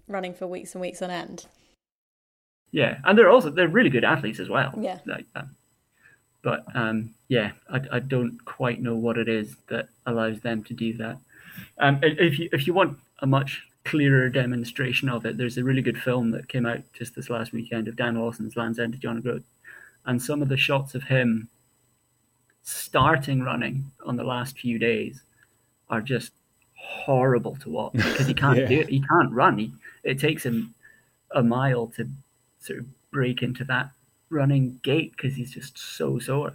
running 0.08 0.34
for 0.34 0.48
weeks 0.48 0.74
and 0.74 0.82
weeks 0.82 1.00
on 1.04 1.12
end. 1.12 1.46
Yeah, 2.72 2.98
and 3.06 3.16
they're 3.16 3.30
also 3.30 3.52
they're 3.52 3.68
really 3.68 3.92
good 3.92 4.04
athletes 4.04 4.40
as 4.40 4.50
well. 4.50 4.74
Yeah. 4.76 4.98
like 5.06 5.28
um, 5.36 5.56
but 6.42 6.66
um, 6.76 7.14
yeah, 7.28 7.52
I, 7.70 7.82
I 7.92 8.00
don't 8.00 8.44
quite 8.46 8.82
know 8.82 8.96
what 8.96 9.20
it 9.20 9.30
is 9.30 9.56
that 9.68 9.90
allows 10.08 10.40
them 10.40 10.64
to 10.64 10.74
do 10.74 10.98
that. 10.98 11.18
Um, 11.78 12.00
if 12.02 12.40
you 12.40 12.50
if 12.52 12.66
you 12.66 12.74
want 12.74 12.98
a 13.20 13.28
much 13.28 13.62
clearer 13.86 14.28
demonstration 14.28 15.08
of 15.08 15.26
it, 15.28 15.38
there's 15.38 15.58
a 15.58 15.64
really 15.64 15.84
good 15.84 16.02
film 16.02 16.32
that 16.32 16.48
came 16.50 16.66
out 16.66 16.80
just 16.94 17.16
this 17.16 17.30
last 17.30 17.54
weekend 17.54 17.88
of 17.88 17.96
Dan 17.96 18.16
Lawson's 18.16 18.58
Land's 18.58 18.80
End 18.80 18.94
to 18.94 19.00
John 19.00 19.20
O'Groat, 19.20 19.44
and 20.06 20.20
some 20.20 20.42
of 20.42 20.50
the 20.50 20.58
shots 20.58 20.96
of 20.96 21.04
him 21.04 21.50
starting 22.64 23.42
running 23.44 23.92
on 24.06 24.16
the 24.18 24.24
last 24.24 24.58
few 24.58 24.78
days 24.80 25.22
are 25.90 26.02
just 26.02 26.32
horrible 26.76 27.56
to 27.58 27.70
watch 27.70 27.94
because 27.94 28.28
he 28.28 28.34
can't 28.44 28.58
Yeah. 28.60 28.66
do 28.68 28.80
it. 28.82 28.90
He 28.90 29.02
can't 29.02 29.32
run. 29.32 29.58
He, 29.58 29.72
it 30.04 30.20
takes 30.20 30.46
him 30.46 30.74
a 31.32 31.44
mile 31.44 31.88
to 31.98 32.08
sort 32.60 32.80
of 32.80 32.86
break 33.12 33.42
into 33.42 33.64
that 33.66 33.90
running 34.30 34.80
gait 34.84 35.12
because 35.16 35.36
he's 35.36 35.52
just 35.52 35.78
so 35.78 36.20
sore. 36.20 36.54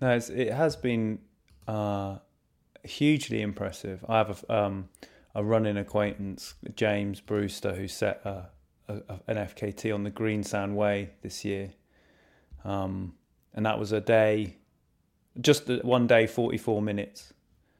No, 0.00 0.10
it's, 0.10 0.28
it 0.30 0.52
has 0.52 0.74
been 0.76 1.18
uh, 1.68 2.18
hugely 2.84 3.40
impressive. 3.40 4.04
I 4.08 4.18
have 4.18 4.44
a, 4.48 4.54
um, 4.64 4.88
a 5.34 5.44
running 5.44 5.76
acquaintance, 5.76 6.54
James 6.74 7.20
Brewster, 7.20 7.74
who 7.74 7.86
set 7.88 8.20
a, 8.24 8.46
a, 8.88 8.94
an 9.28 9.36
FKT 9.36 9.94
on 9.94 10.02
the 10.02 10.10
Greensand 10.10 10.74
Way 10.74 11.10
this 11.22 11.44
year. 11.44 11.70
Um, 12.64 13.14
and 13.54 13.64
that 13.66 13.78
was 13.78 13.92
a 13.92 14.00
day, 14.00 14.56
just 15.40 15.66
the- 15.66 15.80
one 15.82 16.06
day, 16.06 16.26
44 16.26 16.82
minutes. 16.82 17.32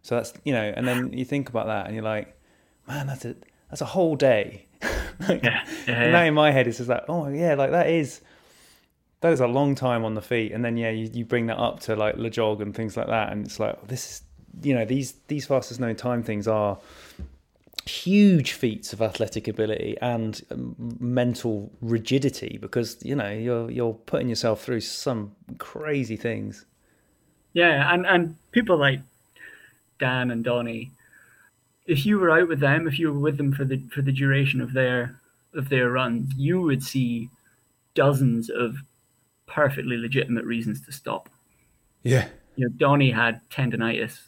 So 0.03 0.17
that's, 0.17 0.33
you 0.45 0.53
know, 0.53 0.73
and 0.77 0.87
then 0.87 1.13
you 1.13 1.25
think 1.25 1.49
about 1.49 1.67
that 1.67 1.87
and 1.87 1.95
you're 1.95 2.05
like, 2.05 2.37
man, 2.89 3.07
that's 3.07 3.25
a, 3.25 3.37
that's 3.71 3.81
a 3.83 3.87
whole 3.87 4.17
day. 4.17 4.67
Like, 5.29 5.45
Yeah, 5.45 5.65
yeah, 5.87 6.03
and 6.03 6.13
Now 6.13 6.25
in 6.25 6.35
my 6.35 6.51
head, 6.51 6.67
it's 6.67 6.79
just 6.79 6.89
like, 6.89 7.05
oh, 7.09 7.29
yeah, 7.29 7.55
like 7.55 7.71
that 7.71 7.89
is 7.89 8.23
that 9.21 9.33
is 9.33 9.39
a 9.41 9.47
long 9.47 9.77
time 9.77 10.05
on 10.05 10.15
the 10.15 10.21
feet 10.23 10.51
and 10.51 10.65
then 10.65 10.77
yeah 10.77 10.91
you, 10.91 11.09
you 11.13 11.25
bring 11.25 11.47
that 11.47 11.57
up 11.59 11.79
to 11.81 11.95
like 11.95 12.17
LEJOG 12.17 12.61
and 12.61 12.75
things 12.75 12.97
like 12.97 13.07
that 13.07 13.31
and 13.33 13.47
it's 13.47 13.61
like 13.61 13.79
oh, 13.81 13.85
this 13.87 14.11
is 14.11 14.23
you 14.65 14.75
know 14.75 14.85
these 14.85 15.13
these 15.29 15.47
fastest 15.47 15.79
known 15.79 15.95
time 15.95 16.25
things 16.25 16.49
are 16.49 16.77
huge 17.87 18.53
feats 18.53 18.93
of 18.93 19.01
athletic 19.03 19.49
ability 19.49 19.97
and 20.01 20.43
um, 20.51 20.75
mental 21.01 21.71
rigidity 21.81 22.59
because 22.61 22.97
you 23.05 23.15
know 23.15 23.31
you're 23.31 23.71
you're 23.71 23.95
putting 23.95 24.29
yourself 24.29 24.63
through 24.63 24.81
some 24.81 25.33
crazy 25.59 26.17
things 26.17 26.65
Yeah, 27.53 27.93
and 27.93 28.07
and 28.07 28.37
people 28.53 28.77
like 28.77 29.01
Dan 29.99 30.31
and 30.31 30.45
Donnie, 30.45 30.91
if 31.87 32.07
you 32.07 32.19
were 32.19 32.31
out 32.31 32.49
with 32.49 32.61
them, 32.61 32.89
if 32.89 32.99
you 32.99 33.13
were 33.13 33.19
with 33.19 33.37
them 33.37 33.53
for 33.53 33.65
the 33.65 33.79
for 33.93 34.03
the 34.03 34.13
duration 34.13 34.61
of 34.61 34.73
their 34.73 35.21
of 35.55 35.69
their 35.69 35.91
runs, 35.91 36.33
you 36.37 36.61
would 36.61 36.83
see 36.83 37.29
dozens 37.95 38.49
of 38.49 38.77
perfectly 39.47 39.99
legitimate 39.99 40.45
reasons 40.45 40.81
to 40.87 40.93
stop. 40.93 41.29
yeah 42.03 42.29
You 42.57 42.67
know, 42.67 42.75
Donnie 42.77 43.11
had 43.11 43.41
tendonitis 43.51 44.19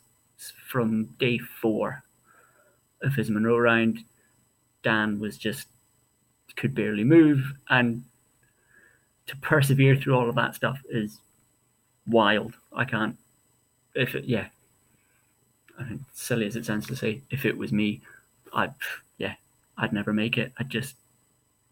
from 0.69 1.07
day 1.19 1.39
four 1.39 2.03
of 3.03 3.15
his 3.15 3.31
Munro 3.31 3.59
round. 3.59 4.05
Dan 4.83 5.19
was 5.19 5.39
just 5.39 5.69
could 6.57 6.75
barely 6.75 7.05
move, 7.05 7.53
and 7.69 8.05
to 9.27 9.37
persevere 9.39 9.97
through 9.97 10.15
all 10.15 10.29
of 10.29 10.37
that 10.37 10.55
stuff 10.55 10.79
is 10.89 11.19
wild. 12.07 12.55
I 12.73 12.85
can't. 12.85 13.17
If 13.95 14.15
it, 14.15 14.25
yeah, 14.25 14.47
I 15.79 15.85
mean, 15.85 16.05
silly 16.13 16.47
as 16.47 16.57
it 16.57 16.67
sounds 16.67 16.87
to 16.89 16.97
say, 16.97 17.23
if 17.31 17.45
it 17.45 17.57
was 17.57 17.73
me, 17.73 18.01
I'd 18.53 18.75
yeah, 19.19 19.35
I'd 19.79 19.93
never 19.93 20.13
make 20.13 20.37
it. 20.37 20.53
I'd 20.59 20.71
just 20.71 20.97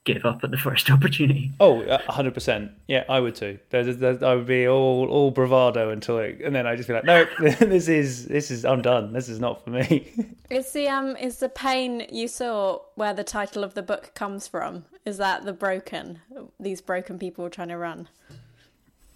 give 0.04 0.24
up 0.24 0.42
at 0.42 0.50
the 0.50 0.58
first 0.68 0.90
opportunity. 0.90 1.52
oh 1.60 1.80
a 1.82 1.98
100% 1.98 2.70
yeah 2.88 3.04
i 3.08 3.20
would 3.20 3.36
too 3.36 3.56
there's, 3.70 3.96
there's, 3.98 4.20
i 4.20 4.34
would 4.34 4.46
be 4.46 4.66
all 4.66 5.06
all 5.08 5.30
bravado 5.30 5.90
until 5.90 6.18
it 6.18 6.40
and 6.44 6.56
then 6.56 6.66
I'd 6.66 6.76
just 6.76 6.88
be 6.88 6.94
like 6.94 7.04
no 7.04 7.24
this 7.38 7.86
is 7.88 8.26
this 8.26 8.50
is 8.50 8.64
i'm 8.64 8.82
done 8.82 9.12
this 9.12 9.28
is 9.28 9.38
not 9.38 9.62
for 9.62 9.70
me 9.70 10.10
Is 10.52 10.70
the 10.72 10.86
um 10.86 11.16
is 11.16 11.38
the 11.38 11.48
pain 11.48 12.06
you 12.12 12.28
saw 12.28 12.80
where 12.94 13.14
the 13.14 13.24
title 13.24 13.64
of 13.64 13.72
the 13.72 13.82
book 13.82 14.12
comes 14.14 14.46
from? 14.46 14.84
Is 15.06 15.16
that 15.16 15.46
the 15.46 15.54
broken? 15.54 16.20
These 16.60 16.82
broken 16.82 17.18
people 17.18 17.48
trying 17.48 17.68
to 17.68 17.78
run. 17.78 18.08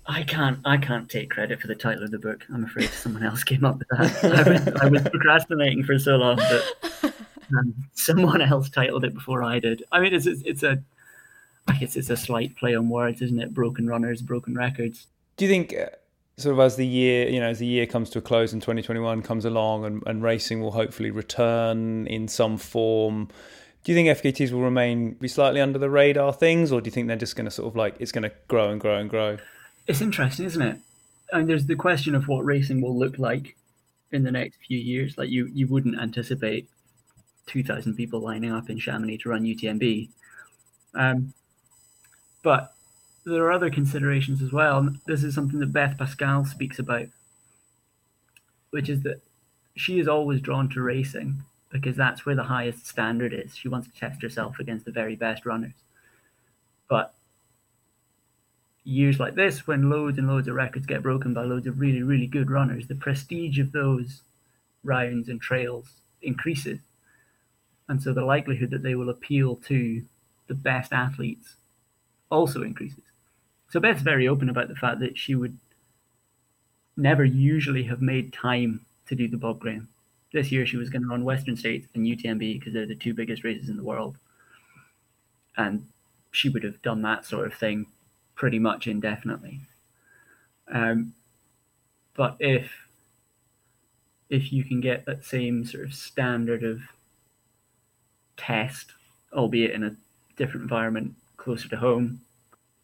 I 0.09 0.23
can't. 0.23 0.61
I 0.65 0.77
can't 0.77 1.09
take 1.11 1.31
credit 1.31 1.61
for 1.61 1.67
the 1.67 1.75
title 1.75 2.05
of 2.05 2.11
the 2.11 2.19
book. 2.19 2.45
I'm 2.53 2.65
afraid 2.65 2.91
someone 2.91 3.25
else 3.25 3.43
came 3.43 3.65
up 3.65 3.79
with 3.79 3.89
that. 3.89 4.25
I 4.25 4.51
was, 4.51 4.83
I 4.83 4.87
was 4.89 5.03
procrastinating 5.03 5.85
for 5.85 5.99
so 5.99 6.17
long 6.17 6.37
that 6.37 7.13
um, 7.59 7.75
someone 7.95 8.41
else 8.41 8.69
titled 8.69 9.05
it 9.05 9.15
before 9.15 9.43
I 9.43 9.59
did. 9.59 9.83
I 9.93 10.01
mean, 10.01 10.15
it's 10.15 10.27
it's, 10.27 10.43
it's 10.45 10.63
a. 10.63 10.83
I 11.69 11.77
guess 11.79 11.97
it's 11.97 12.11
a 12.11 12.17
slight 12.17 12.57
play 12.57 12.77
on 12.77 12.89
words, 12.89 13.21
isn't 13.23 13.41
it? 13.41 13.53
Broken 13.53 13.89
runners, 13.89 14.23
broken 14.23 14.55
records. 14.55 15.09
Do 15.37 15.45
you 15.45 15.51
think, 15.51 15.75
uh, 15.75 15.87
sort 16.37 16.53
of, 16.53 16.61
as 16.61 16.77
the 16.77 16.87
year, 16.87 17.29
you 17.29 17.41
know, 17.41 17.49
as 17.49 17.59
the 17.59 17.67
year 17.67 17.87
comes 17.87 18.09
to 18.11 18.21
a 18.21 18.23
close 18.23 18.53
and 18.53 18.63
2021 18.63 19.23
comes 19.23 19.45
along, 19.45 19.85
and, 19.85 20.03
and 20.07 20.23
racing 20.23 20.61
will 20.61 20.71
hopefully 20.71 21.11
return 21.11 22.07
in 22.07 22.29
some 22.29 22.57
form? 22.57 23.29
Do 23.83 23.93
you 23.93 23.97
think 23.97 24.09
FKTs 24.09 24.53
will 24.53 24.63
remain 24.63 25.15
be 25.15 25.27
slightly 25.27 25.61
under 25.61 25.79
the 25.79 25.91
radar 25.91 26.33
things, 26.33 26.71
or 26.71 26.81
do 26.81 26.87
you 26.87 26.93
think 26.93 27.09
they're 27.09 27.17
just 27.17 27.35
going 27.35 27.47
to 27.47 27.51
sort 27.51 27.67
of 27.67 27.75
like 27.75 27.97
it's 27.99 28.13
going 28.13 28.23
to 28.23 28.33
grow 28.47 28.71
and 28.71 28.81
grow 28.81 28.99
and 28.99 29.11
grow? 29.11 29.39
It's 29.87 30.01
interesting, 30.01 30.47
isn't 30.47 30.63
it? 30.63 30.79
I 31.33 31.39
mean, 31.39 31.47
there's 31.47 31.67
the 31.67 31.77
question 31.77 32.15
of 32.15 32.29
what 32.29 32.45
racing 32.45 32.81
will 32.81 32.97
look 32.97 33.19
like 33.19 33.57
in 34.13 34.25
the 34.25 34.31
next 34.31 34.59
few 34.67 34.79
years. 34.79 35.17
Like 35.19 35.31
you, 35.31 35.47
you 35.53 35.67
wouldn't 35.67 35.99
anticipate 35.99 36.69
2,000 37.47 37.95
people 37.95 38.21
lining 38.21 38.53
up 38.53 38.71
in 38.71 38.79
Chamonix 38.79 39.19
to 39.19 39.29
run 39.29 39.45
UTMB. 39.45 40.09
Um, 40.95 41.33
but 42.43 42.75
there 43.25 43.43
are 43.43 43.53
other 43.53 43.71
considerations 43.71 44.43
as 44.43 44.53
well. 44.53 44.89
This 45.07 45.23
is 45.23 45.35
something 45.35 45.59
that 45.61 45.73
Beth 45.73 45.97
Pascall 45.99 46.47
speaks 46.47 46.79
about, 46.79 47.07
which 48.71 48.89
is 48.89 49.03
that 49.03 49.21
she 49.77 49.99
is 49.99 50.09
always 50.09 50.41
drawn 50.41 50.69
to 50.71 50.81
racing 50.81 51.43
because 51.71 51.97
that's 51.97 52.25
where 52.25 52.37
the 52.37 52.45
highest 52.45 52.87
standard 52.87 53.33
is. 53.33 53.57
She 53.57 53.69
wants 53.69 53.89
to 53.89 53.99
test 53.99 54.23
herself 54.23 54.59
against 54.59 54.85
the 54.85 54.93
very 54.93 55.17
best 55.17 55.45
runners. 55.45 55.75
But 56.89 57.15
years 58.87 59.19
like 59.19 59.35
this, 59.35 59.67
when 59.67 59.91
loads 59.91 60.17
and 60.17 60.29
loads 60.29 60.47
of 60.47 60.55
records 60.55 60.87
get 60.87 61.03
broken 61.03 61.35
by 61.35 61.43
loads 61.43 61.67
of 61.67 61.81
really, 61.81 62.03
really 62.03 62.27
good 62.27 62.51
runners, 62.51 62.87
the 62.87 62.95
prestige 62.95 63.59
of 63.59 63.73
those 63.73 64.23
rounds 64.85 65.29
and 65.29 65.41
trails 65.41 65.91
increases. 66.23 66.79
And 67.89 68.01
so 68.01 68.13
the 68.13 68.25
likelihood 68.25 68.71
that 68.71 68.83
they 68.83 68.95
will 68.95 69.11
appeal 69.11 69.57
to 69.67 70.03
the 70.47 70.55
best 70.55 70.93
athletes 70.93 71.55
also 72.31 72.63
increases. 72.63 73.03
So 73.69 73.81
Beth's 73.81 74.03
very 74.03 74.29
open 74.29 74.49
about 74.49 74.69
the 74.69 74.77
fact 74.77 75.01
that 75.01 75.19
she 75.19 75.35
would 75.35 75.59
never 76.97 77.25
usually 77.25 77.85
have 77.85 78.01
made 78.01 78.33
time 78.33 78.87
to 79.09 79.17
do 79.17 79.27
the 79.29 79.37
Bob 79.37 79.59
Graham. 79.59 79.89
This 80.33 80.53
year 80.53 80.65
she 80.65 80.77
was 80.77 80.91
going 80.91 81.03
to 81.03 81.09
run 81.09 81.25
Western 81.25 81.57
States 81.57 81.89
and 81.95 82.07
UTMB 82.07 82.59
because 82.59 82.73
they're 82.73 82.87
the 82.87 82.95
two 82.95 83.15
biggest 83.15 83.43
races 83.43 83.69
in 83.69 83.77
the 83.77 83.83
world. 83.83 84.17
And 85.57 85.87
she 86.31 86.49
would 86.49 86.63
have 86.63 86.81
done 86.83 87.03
that 87.03 87.27
sort 87.27 87.47
of 87.47 87.55
thing 87.55 87.87
pretty 88.37 88.61
much 88.61 88.87
indefinitely. 88.87 89.61
Um, 90.69 91.15
but 92.15 92.37
if 92.39 92.71
if 94.29 94.53
you 94.53 94.65
can 94.65 94.81
get 94.81 95.07
that 95.07 95.25
same 95.25 95.65
sort 95.65 95.85
of 95.85 95.95
standard 95.95 96.65
of 96.65 96.81
test, 98.37 98.93
albeit 99.33 99.71
in 99.71 99.85
a 99.85 99.97
different 100.37 100.63
environment 100.63 101.15
closer 101.37 101.69
to 101.69 101.77
home, 101.77 102.21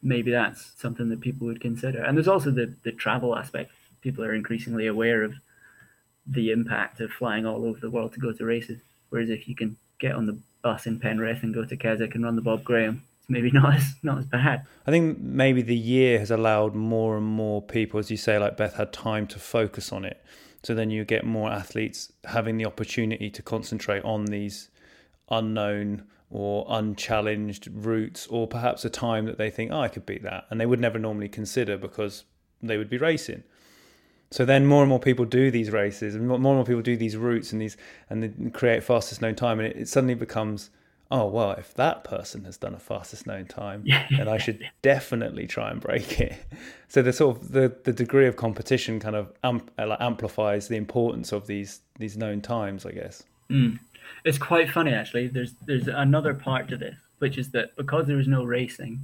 maybe 0.03 0.31
that's 0.31 0.73
something 0.77 1.09
that 1.09 1.21
people 1.21 1.47
would 1.47 1.61
consider. 1.61 2.03
And 2.03 2.17
there's 2.17 2.29
also 2.29 2.51
the, 2.51 2.73
the 2.85 2.93
travel 2.93 3.37
aspect. 3.37 3.73
People 4.03 4.25
are 4.25 4.35
increasingly 4.35 4.87
aware 4.87 5.25
of 5.25 5.35
the 6.27 6.53
impact 6.53 7.01
of 7.01 7.11
flying 7.11 7.45
all 7.45 7.65
over 7.65 7.81
the 7.81 7.91
world 7.91 8.13
to 8.13 8.21
go 8.21 8.33
to 8.33 8.45
races. 8.45 8.81
Whereas 9.11 9.31
if 9.31 9.49
you 9.49 9.57
can 9.57 9.77
get 9.99 10.15
on 10.15 10.27
the 10.27 10.39
bus 10.63 10.87
in 10.87 11.01
Penrith 11.01 11.43
and 11.43 11.53
go 11.53 11.65
to 11.65 11.77
Keswick 11.77 12.15
and 12.15 12.25
run 12.25 12.37
the 12.37 12.43
Bob 12.43 12.63
Graham, 12.63 13.03
maybe 13.29 13.51
not 13.53 13.75
as 13.75 13.95
not 14.03 14.19
as 14.19 14.27
bad. 14.27 14.67
I 14.87 14.91
think 14.91 15.19
maybe 15.19 15.63
the 15.63 15.77
year 15.77 16.19
has 16.19 16.31
allowed 16.31 16.75
more 16.75 17.17
and 17.17 17.27
more 17.27 17.63
people, 17.63 17.99
as 17.99 18.11
you 18.11 18.17
say, 18.17 18.39
like 18.39 18.57
Beth 18.57 18.75
had 18.75 18.93
time 18.93 19.27
to 19.29 19.39
focus 19.39 19.93
on 19.93 20.05
it. 20.05 20.23
So 20.63 20.75
then 20.75 20.91
you 20.91 21.05
get 21.05 21.25
more 21.25 21.51
athletes 21.51 22.13
having 22.25 22.57
the 22.57 22.67
opportunity 22.67 23.31
to 23.31 23.43
concentrate 23.43 24.05
on 24.05 24.27
these 24.27 24.71
unknown 25.29 26.05
or 26.31 26.65
unchallenged 26.69 27.69
routes, 27.71 28.27
or 28.29 28.47
perhaps 28.47 28.87
a 28.87 28.91
time 28.91 29.27
that 29.27 29.37
they 29.37 29.51
think, 29.51 29.71
oh, 29.71 29.81
I 29.81 29.89
could 29.89 30.07
beat 30.07 30.23
that, 30.23 30.47
and 30.49 30.59
they 30.59 30.65
would 30.65 30.81
never 30.81 30.99
normally 30.99 31.29
consider 31.29 31.77
because 31.77 32.25
they 32.63 32.79
would 32.79 32.89
be 32.89 32.97
racing. 32.97 33.43
So 34.31 34.47
then 34.47 34.65
more 34.65 34.81
and 34.83 34.89
more 34.89 34.99
people 34.99 35.27
do 35.27 35.51
these 35.51 35.71
races, 35.71 36.15
and 36.15 36.27
more 36.27 36.37
and 36.37 36.43
more 36.43 36.65
people 36.65 36.81
do 36.81 36.97
these 36.97 37.19
routes 37.19 37.53
and 37.53 37.61
these 37.61 37.77
and 38.09 38.53
create 38.55 38.83
fastest 38.83 39.21
known 39.21 39.35
time, 39.35 39.61
and 39.61 39.69
it, 39.69 39.77
it 39.77 39.89
suddenly 39.89 40.15
becomes, 40.15 40.71
oh 41.13 41.27
well, 41.27 41.53
if 41.53 41.75
that 41.75 42.05
person 42.05 42.45
has 42.45 42.57
done 42.57 42.75
a 42.75 42.79
fastest 42.79 43.27
known 43.27 43.45
time, 43.45 43.85
then 44.17 44.29
I 44.29 44.39
should 44.39 44.67
definitely 44.81 45.47
try 45.47 45.71
and 45.71 45.79
break 45.79 46.21
it. 46.21 46.35
So 46.89 47.03
the 47.03 47.13
sort 47.13 47.37
of 47.37 47.53
the, 47.53 47.77
the 47.85 47.93
degree 47.93 48.27
of 48.27 48.37
competition 48.37 48.99
kind 48.99 49.15
of 49.15 49.31
amp, 49.45 49.71
like 49.79 50.01
amplifies 50.01 50.69
the 50.69 50.77
importance 50.77 51.31
of 51.31 51.47
these 51.47 51.81
these 51.99 52.17
known 52.17 52.41
times, 52.41 52.87
I 52.87 52.93
guess. 52.93 53.23
Mm. 53.51 53.79
It's 54.25 54.39
quite 54.39 54.71
funny 54.71 54.95
actually. 54.95 55.29
There's 55.29 55.53
there's 55.67 55.87
another 55.87 56.33
part 56.33 56.69
to 56.69 56.77
this, 56.79 56.97
which 57.19 57.37
is 57.37 57.51
that 57.51 57.77
because 57.77 58.07
there 58.07 58.17
was 58.17 58.27
no 58.27 58.45
racing, 58.45 58.99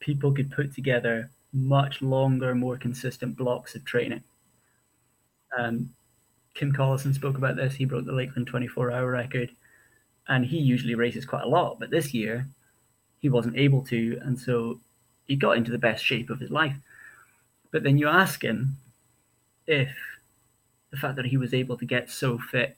people 0.00 0.32
could 0.32 0.50
put 0.50 0.74
together 0.74 1.30
much 1.52 2.00
longer, 2.00 2.54
more 2.54 2.78
consistent 2.78 3.36
blocks 3.36 3.74
of 3.74 3.84
training. 3.84 4.22
Um, 5.56 5.90
Kim 6.54 6.72
Collison 6.72 7.14
spoke 7.14 7.36
about 7.36 7.56
this. 7.56 7.74
He 7.74 7.84
broke 7.84 8.06
the 8.06 8.12
Lakeland 8.12 8.46
24 8.46 8.90
hour 8.90 9.10
record, 9.10 9.50
and 10.28 10.46
he 10.46 10.58
usually 10.58 10.94
races 10.94 11.24
quite 11.24 11.44
a 11.44 11.48
lot, 11.48 11.78
but 11.78 11.90
this 11.90 12.14
year 12.14 12.46
he 13.18 13.28
wasn't 13.28 13.56
able 13.56 13.82
to, 13.82 14.18
and 14.22 14.38
so 14.38 14.80
he 15.26 15.36
got 15.36 15.56
into 15.56 15.70
the 15.70 15.78
best 15.78 16.04
shape 16.04 16.30
of 16.30 16.40
his 16.40 16.50
life. 16.50 16.76
But 17.70 17.82
then 17.82 17.98
you 17.98 18.08
ask 18.08 18.42
him 18.42 18.76
if 19.66 19.90
the 20.90 20.96
fact 20.96 21.16
that 21.16 21.26
he 21.26 21.36
was 21.36 21.54
able 21.54 21.76
to 21.78 21.86
get 21.86 22.10
so 22.10 22.38
fit 22.38 22.76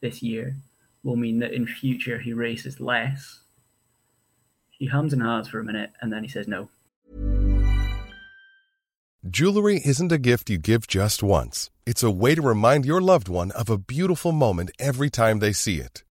this 0.00 0.22
year 0.22 0.56
will 1.02 1.16
mean 1.16 1.40
that 1.40 1.52
in 1.52 1.66
future 1.66 2.18
he 2.18 2.32
races 2.32 2.80
less. 2.80 3.40
He 4.70 4.86
hums 4.86 5.12
and 5.12 5.22
haws 5.22 5.48
for 5.48 5.60
a 5.60 5.64
minute 5.64 5.90
and 6.00 6.12
then 6.12 6.22
he 6.22 6.28
says 6.28 6.48
no. 6.48 6.68
Jewelry 9.28 9.82
isn't 9.84 10.10
a 10.10 10.16
gift 10.16 10.48
you 10.48 10.56
give 10.56 10.86
just 10.86 11.22
once. 11.22 11.70
It's 11.84 12.02
a 12.02 12.10
way 12.10 12.34
to 12.34 12.40
remind 12.40 12.86
your 12.86 13.02
loved 13.02 13.28
one 13.28 13.50
of 13.50 13.68
a 13.68 13.76
beautiful 13.76 14.32
moment 14.32 14.70
every 14.78 15.10
time 15.10 15.40
they 15.40 15.52
see 15.52 15.76
it. 15.76 16.02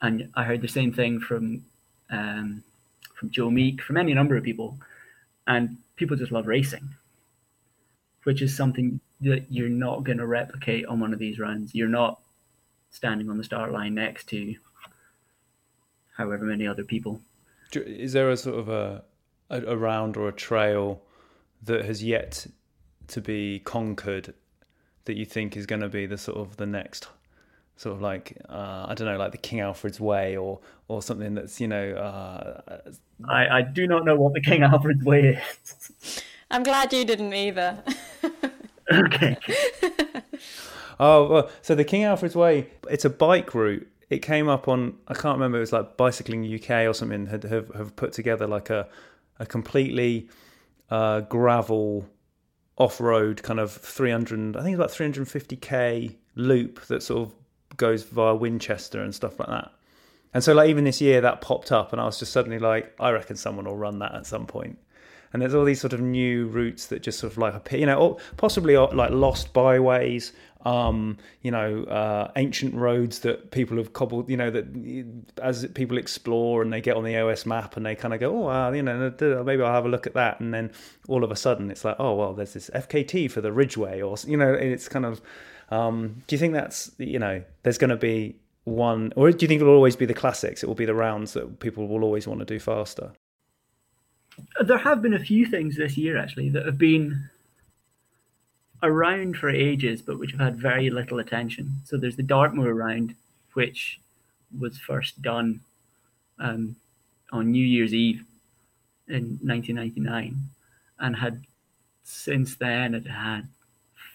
And 0.00 0.30
I 0.34 0.44
heard 0.44 0.62
the 0.62 0.68
same 0.68 0.92
thing 0.92 1.20
from 1.20 1.64
um, 2.10 2.62
from 3.14 3.30
Jo 3.30 3.50
Meek, 3.50 3.82
from 3.82 3.96
any 3.96 4.14
number 4.14 4.36
of 4.36 4.44
people, 4.44 4.78
and 5.46 5.76
people 5.96 6.16
just 6.16 6.32
love 6.32 6.46
racing, 6.46 6.88
which 8.22 8.40
is 8.40 8.56
something 8.56 9.00
that 9.20 9.46
you're 9.50 9.68
not 9.68 10.04
going 10.04 10.18
to 10.18 10.26
replicate 10.26 10.86
on 10.86 11.00
one 11.00 11.12
of 11.12 11.18
these 11.18 11.38
runs. 11.38 11.74
You're 11.74 11.88
not 11.88 12.20
standing 12.90 13.28
on 13.28 13.36
the 13.36 13.44
start 13.44 13.72
line 13.72 13.94
next 13.94 14.28
to 14.28 14.54
however 16.16 16.44
many 16.44 16.66
other 16.66 16.84
people. 16.84 17.20
Is 17.74 18.12
there 18.12 18.30
a 18.30 18.36
sort 18.36 18.58
of 18.58 18.68
a, 18.68 19.02
a 19.50 19.62
a 19.62 19.76
round 19.76 20.16
or 20.16 20.28
a 20.28 20.32
trail 20.32 21.02
that 21.62 21.84
has 21.84 22.02
yet 22.02 22.46
to 23.08 23.20
be 23.20 23.58
conquered 23.60 24.34
that 25.06 25.16
you 25.16 25.24
think 25.24 25.56
is 25.56 25.66
going 25.66 25.80
to 25.80 25.88
be 25.88 26.06
the 26.06 26.18
sort 26.18 26.38
of 26.38 26.56
the 26.56 26.66
next 26.66 27.08
sort 27.78 27.94
of 27.94 28.02
like 28.02 28.36
uh, 28.48 28.86
I 28.88 28.94
don't 28.94 29.06
know, 29.06 29.16
like 29.16 29.32
the 29.32 29.38
King 29.38 29.60
Alfred's 29.60 30.00
Way 30.00 30.36
or 30.36 30.60
or 30.88 31.00
something 31.00 31.34
that's 31.34 31.60
you 31.60 31.68
know. 31.68 31.92
Uh, 31.92 32.80
I, 33.26 33.58
I 33.58 33.62
do 33.62 33.86
not 33.86 34.04
know 34.04 34.16
what 34.16 34.34
the 34.34 34.40
King 34.40 34.62
Alfred's 34.62 35.04
Way 35.04 35.40
is. 35.64 36.22
I'm 36.50 36.62
glad 36.62 36.92
you 36.92 37.04
didn't 37.04 37.32
either. 37.32 37.82
okay. 38.92 39.36
oh, 41.00 41.28
well, 41.28 41.50
so 41.62 41.74
the 41.74 41.84
King 41.84 42.04
Alfred's 42.04 42.34
Way, 42.34 42.68
it's 42.90 43.04
a 43.04 43.10
bike 43.10 43.54
route. 43.54 43.86
It 44.10 44.20
came 44.20 44.48
up 44.48 44.66
on 44.66 44.96
I 45.06 45.14
can't 45.14 45.36
remember. 45.36 45.58
It 45.58 45.60
was 45.60 45.72
like 45.72 45.96
Bicycling 45.96 46.52
UK 46.52 46.88
or 46.88 46.94
something 46.94 47.26
had 47.26 47.44
have, 47.44 47.74
have 47.74 47.96
put 47.96 48.12
together 48.12 48.46
like 48.46 48.70
a 48.70 48.88
a 49.38 49.46
completely 49.46 50.28
uh, 50.90 51.20
gravel 51.20 52.08
off 52.76 53.00
road 53.00 53.42
kind 53.42 53.60
of 53.60 53.72
300. 53.72 54.56
I 54.56 54.62
think 54.62 54.78
it's 54.78 54.78
about 54.78 54.90
350k 54.90 56.16
loop 56.34 56.86
that 56.86 57.02
sort 57.02 57.28
of 57.28 57.34
goes 57.78 58.02
via 58.02 58.34
Winchester 58.34 59.00
and 59.00 59.14
stuff 59.14 59.38
like 59.40 59.48
that. 59.48 59.72
And 60.34 60.44
so, 60.44 60.52
like, 60.52 60.68
even 60.68 60.84
this 60.84 61.00
year 61.00 61.22
that 61.22 61.40
popped 61.40 61.72
up, 61.72 61.92
and 61.92 62.00
I 62.00 62.04
was 62.04 62.18
just 62.18 62.32
suddenly 62.32 62.58
like, 62.58 62.94
I 63.00 63.10
reckon 63.10 63.36
someone 63.36 63.64
will 63.64 63.76
run 63.76 63.98
that 64.00 64.14
at 64.14 64.26
some 64.26 64.46
point. 64.46 64.78
And 65.32 65.42
there's 65.42 65.54
all 65.54 65.64
these 65.64 65.80
sort 65.80 65.92
of 65.92 66.00
new 66.00 66.46
routes 66.46 66.86
that 66.86 67.02
just 67.02 67.18
sort 67.18 67.32
of 67.32 67.38
like 67.38 67.54
appear, 67.54 67.80
you 67.80 67.86
know, 67.86 68.18
possibly 68.36 68.76
uh, 68.76 68.86
like 68.94 69.10
lost 69.10 69.52
byways, 69.52 70.32
um, 70.64 71.18
you 71.42 71.50
know, 71.50 71.84
uh, 71.84 72.30
ancient 72.36 72.74
roads 72.74 73.20
that 73.20 73.50
people 73.50 73.76
have 73.76 73.92
cobbled, 73.92 74.30
you 74.30 74.36
know, 74.36 74.50
that 74.50 74.64
as 75.42 75.66
people 75.74 75.98
explore 75.98 76.62
and 76.62 76.72
they 76.72 76.80
get 76.80 76.96
on 76.96 77.04
the 77.04 77.16
OS 77.18 77.44
map 77.44 77.76
and 77.76 77.84
they 77.84 77.94
kind 77.94 78.14
of 78.14 78.20
go, 78.20 78.44
oh, 78.44 78.48
uh, 78.48 78.70
you 78.70 78.82
know, 78.82 79.12
maybe 79.44 79.62
I'll 79.62 79.72
have 79.72 79.84
a 79.84 79.90
look 79.90 80.06
at 80.06 80.14
that. 80.14 80.40
And 80.40 80.52
then 80.54 80.72
all 81.08 81.24
of 81.24 81.30
a 81.30 81.36
sudden 81.36 81.70
it's 81.70 81.84
like, 81.84 81.96
oh, 81.98 82.14
well, 82.14 82.32
there's 82.32 82.54
this 82.54 82.70
FKT 82.74 83.30
for 83.30 83.42
the 83.42 83.52
Ridgeway, 83.52 84.00
or, 84.00 84.16
you 84.26 84.36
know, 84.36 84.52
it's 84.52 84.88
kind 84.88 85.04
of, 85.04 85.20
um, 85.70 86.22
do 86.26 86.34
you 86.34 86.38
think 86.38 86.54
that's, 86.54 86.90
you 86.98 87.18
know, 87.18 87.42
there's 87.62 87.78
going 87.78 87.90
to 87.90 87.96
be 87.96 88.36
one, 88.64 89.12
or 89.16 89.30
do 89.30 89.44
you 89.44 89.48
think 89.48 89.60
it'll 89.60 89.74
always 89.74 89.96
be 89.96 90.06
the 90.06 90.14
classics? 90.14 90.62
It 90.62 90.66
will 90.66 90.74
be 90.74 90.86
the 90.86 90.94
rounds 90.94 91.32
that 91.32 91.60
people 91.60 91.86
will 91.88 92.04
always 92.04 92.26
want 92.26 92.40
to 92.40 92.46
do 92.46 92.58
faster? 92.58 93.12
There 94.60 94.78
have 94.78 95.02
been 95.02 95.14
a 95.14 95.18
few 95.18 95.46
things 95.46 95.76
this 95.76 95.96
year 95.96 96.16
actually 96.16 96.48
that 96.50 96.64
have 96.64 96.78
been 96.78 97.28
around 98.82 99.36
for 99.36 99.50
ages, 99.50 100.00
but 100.02 100.18
which 100.18 100.30
have 100.32 100.40
had 100.40 100.56
very 100.56 100.90
little 100.90 101.18
attention. 101.18 101.82
So 101.84 101.96
there's 101.96 102.16
the 102.16 102.22
Dartmoor 102.22 102.72
round, 102.72 103.14
which 103.54 104.00
was 104.56 104.78
first 104.78 105.20
done 105.20 105.60
um, 106.38 106.76
on 107.32 107.50
New 107.50 107.64
Year's 107.64 107.92
Eve 107.92 108.24
in 109.08 109.38
1999, 109.42 110.36
and 111.00 111.16
had 111.16 111.44
since 112.04 112.54
then 112.56 112.94
it 112.94 113.06
had 113.06 113.48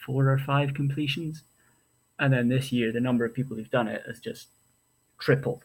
four 0.05 0.29
or 0.29 0.39
five 0.39 0.73
completions, 0.73 1.43
and 2.19 2.33
then 2.33 2.49
this 2.49 2.71
year 2.71 2.91
the 2.91 2.99
number 3.01 3.25
of 3.25 3.33
people 3.33 3.57
who've 3.57 3.71
done 3.71 3.87
it 3.87 4.03
has 4.07 4.19
just 4.19 4.47
tripled. 5.19 5.63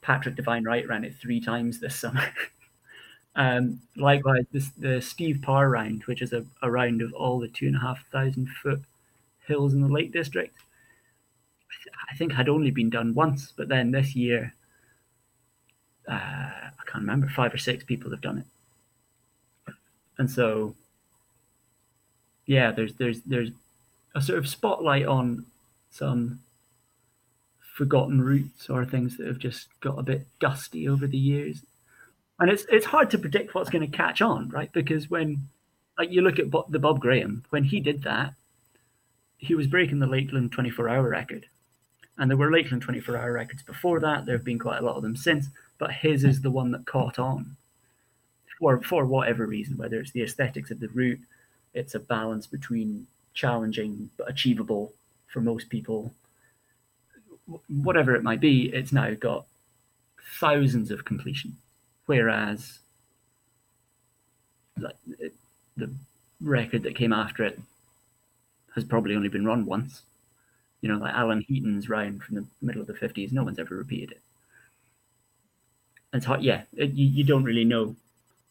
Patrick 0.00 0.36
Devine 0.36 0.64
Wright 0.64 0.86
ran 0.86 1.04
it 1.04 1.16
three 1.16 1.40
times 1.40 1.80
this 1.80 1.96
summer. 1.96 2.32
Um, 3.36 3.82
likewise, 3.96 4.46
this, 4.50 4.70
the 4.70 5.00
Steve 5.02 5.40
Parr 5.42 5.68
round, 5.68 6.04
which 6.04 6.22
is 6.22 6.32
a, 6.32 6.46
a 6.62 6.70
round 6.70 7.02
of 7.02 7.12
all 7.12 7.38
the 7.38 7.48
two 7.48 7.66
and 7.66 7.76
a 7.76 7.80
half 7.80 8.04
thousand 8.10 8.48
foot 8.48 8.80
hills 9.46 9.74
in 9.74 9.82
the 9.82 9.88
Lake 9.88 10.12
District, 10.12 10.56
I, 11.70 11.74
th- 11.84 11.94
I 12.10 12.16
think 12.16 12.32
had 12.32 12.48
only 12.48 12.72
been 12.72 12.90
done 12.90 13.14
once. 13.14 13.52
But 13.56 13.68
then 13.68 13.92
this 13.92 14.16
year, 14.16 14.54
uh, 16.08 16.12
I 16.12 16.82
can't 16.86 17.02
remember, 17.02 17.28
five 17.28 17.52
or 17.54 17.58
six 17.58 17.84
people 17.84 18.10
have 18.10 18.20
done 18.20 18.38
it. 18.38 18.46
And 20.18 20.30
so, 20.30 20.74
yeah, 22.46 22.72
there's 22.72 22.94
there's 22.94 23.20
there's 23.22 23.50
a 24.14 24.22
sort 24.22 24.38
of 24.38 24.48
spotlight 24.48 25.06
on 25.06 25.44
some 25.90 26.40
forgotten 27.74 28.22
routes 28.22 28.70
or 28.70 28.84
things 28.84 29.18
that 29.18 29.26
have 29.26 29.38
just 29.38 29.68
got 29.80 29.98
a 29.98 30.02
bit 30.02 30.26
dusty 30.40 30.88
over 30.88 31.06
the 31.06 31.18
years 31.18 31.60
and 32.38 32.50
it's 32.50 32.66
it's 32.68 32.86
hard 32.86 33.10
to 33.10 33.18
predict 33.18 33.54
what's 33.54 33.70
going 33.70 33.88
to 33.88 33.96
catch 33.96 34.20
on, 34.20 34.48
right? 34.50 34.72
Because 34.72 35.10
when 35.10 35.48
like 35.98 36.10
you 36.10 36.20
look 36.20 36.38
at 36.38 36.50
Bo- 36.50 36.66
the 36.68 36.78
Bob 36.78 37.00
Graham, 37.00 37.44
when 37.50 37.64
he 37.64 37.80
did 37.80 38.02
that, 38.02 38.34
he 39.38 39.54
was 39.54 39.66
breaking 39.66 39.98
the 39.98 40.06
Lakeland 40.06 40.52
24 40.52 40.88
hour 40.88 41.08
record. 41.08 41.46
And 42.18 42.30
there 42.30 42.36
were 42.36 42.50
Lakeland 42.50 42.82
24 42.82 43.16
hour 43.16 43.32
records 43.32 43.62
before 43.62 44.00
that. 44.00 44.26
There 44.26 44.36
have 44.36 44.44
been 44.44 44.58
quite 44.58 44.80
a 44.80 44.84
lot 44.84 44.96
of 44.96 45.02
them 45.02 45.16
since, 45.16 45.46
but 45.78 45.92
his 45.92 46.24
is 46.24 46.40
the 46.40 46.50
one 46.50 46.70
that 46.72 46.86
caught 46.86 47.18
on 47.18 47.56
for, 48.58 48.80
for 48.82 49.04
whatever 49.04 49.46
reason, 49.46 49.76
whether 49.76 50.00
it's 50.00 50.12
the 50.12 50.22
aesthetics 50.22 50.70
of 50.70 50.80
the 50.80 50.88
route, 50.88 51.20
it's 51.76 51.94
a 51.94 52.00
balance 52.00 52.46
between 52.46 53.06
challenging 53.34 54.10
but 54.16 54.28
achievable 54.28 54.92
for 55.28 55.40
most 55.40 55.68
people, 55.68 56.12
whatever 57.68 58.14
it 58.14 58.22
might 58.22 58.40
be, 58.40 58.70
it's 58.74 58.92
now 58.92 59.12
got 59.14 59.46
thousands 60.40 60.90
of 60.90 61.04
completion 61.04 61.56
whereas 62.06 62.78
like 64.78 64.96
the 65.76 65.90
record 66.40 66.82
that 66.84 66.96
came 66.96 67.12
after 67.12 67.44
it 67.44 67.60
has 68.74 68.84
probably 68.84 69.14
only 69.14 69.28
been 69.28 69.44
run 69.44 69.66
once. 69.66 70.02
You 70.80 70.90
know, 70.90 70.98
like 70.98 71.14
Alan 71.14 71.44
Heaton's 71.46 71.88
round 71.88 72.22
from 72.22 72.36
the 72.36 72.44
middle 72.62 72.80
of 72.80 72.86
the 72.86 72.94
fifties, 72.94 73.32
no 73.32 73.42
one's 73.42 73.58
ever 73.58 73.74
repeated 73.74 74.12
it. 74.12 74.20
It's 76.12 76.26
hard, 76.26 76.42
yeah. 76.42 76.62
It, 76.76 76.92
you, 76.92 77.06
you 77.06 77.24
don't 77.24 77.44
really 77.44 77.64
know 77.64 77.96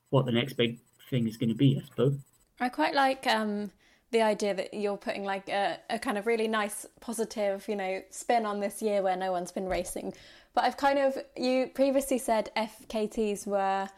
what 0.09 0.25
the 0.25 0.31
next 0.31 0.53
big 0.53 0.77
thing 1.09 1.27
is 1.27 1.37
going 1.37 1.49
to 1.49 1.55
be, 1.55 1.79
I 1.81 1.85
suppose. 1.85 2.17
I 2.59 2.69
quite 2.69 2.93
like 2.93 3.27
um, 3.27 3.71
the 4.11 4.21
idea 4.21 4.53
that 4.53 4.73
you're 4.73 4.97
putting 4.97 5.23
like 5.23 5.49
a, 5.49 5.77
a 5.89 5.99
kind 5.99 6.17
of 6.17 6.25
really 6.25 6.47
nice, 6.47 6.85
positive, 7.01 7.67
you 7.67 7.75
know, 7.75 8.01
spin 8.09 8.45
on 8.45 8.59
this 8.59 8.81
year 8.81 9.01
where 9.01 9.15
no 9.15 9.31
one's 9.31 9.51
been 9.51 9.67
racing, 9.67 10.13
but 10.53 10.63
I've 10.63 10.77
kind 10.77 10.99
of, 10.99 11.17
you 11.35 11.69
previously 11.73 12.17
said 12.17 12.49
FKTs 12.55 13.45
were 13.45 13.89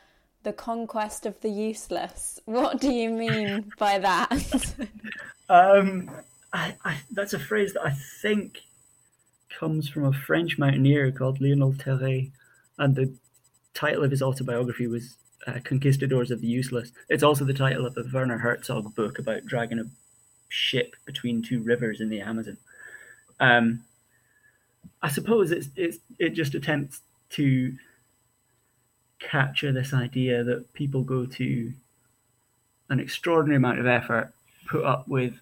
the 0.44 0.54
conquest 0.54 1.26
of 1.26 1.40
the 1.42 1.50
useless. 1.50 2.40
What 2.46 2.80
do 2.80 2.92
you 2.92 3.10
mean 3.10 3.72
by 3.78 4.00
that? 4.00 4.76
um, 5.50 6.10
I, 6.52 6.76
I, 6.84 6.98
that's 7.12 7.34
a 7.34 7.40
phrase 7.40 7.74
that 7.74 7.86
I 7.86 7.92
think 8.22 8.62
comes 9.60 9.90
from 9.90 10.06
a 10.06 10.14
French 10.14 10.58
mountaineer 10.58 11.12
called 11.12 11.42
Lionel 11.42 11.74
Terray, 11.74 12.32
and 12.78 12.96
the 12.96 13.14
title 13.74 14.04
of 14.04 14.12
his 14.12 14.22
autobiography 14.22 14.88
was 14.88 15.18
uh, 15.48 15.60
Conquistadors 15.64 16.30
of 16.30 16.42
the 16.42 16.48
Useless. 16.48 16.92
It's 17.10 17.24
also 17.24 17.46
the 17.46 17.54
title 17.54 17.86
of 17.86 17.98
a 17.98 18.04
Werner 18.14 18.38
Herzog 18.38 18.94
book 18.96 19.18
about 19.18 19.46
dragging 19.46 19.80
a 19.80 19.86
ship 20.50 20.96
between 21.06 21.42
two 21.42 21.62
rivers 21.62 22.02
in 22.02 22.10
the 22.10 22.22
Amazon. 22.22 22.58
Um, 23.40 23.84
I 25.02 25.10
suppose 25.10 25.52
it's, 25.52 25.70
it's 25.76 25.98
it 26.20 26.30
just 26.30 26.56
attempts 26.56 27.02
to 27.32 27.74
capture 29.20 29.72
this 29.72 29.94
idea 29.94 30.44
that 30.44 30.74
people 30.74 31.04
go 31.04 31.26
to 31.26 31.74
an 32.90 33.00
extraordinary 33.00 33.58
amount 33.58 33.80
of 33.80 33.88
effort, 33.88 34.32
put 34.68 34.84
up 34.84 35.08
with 35.08 35.40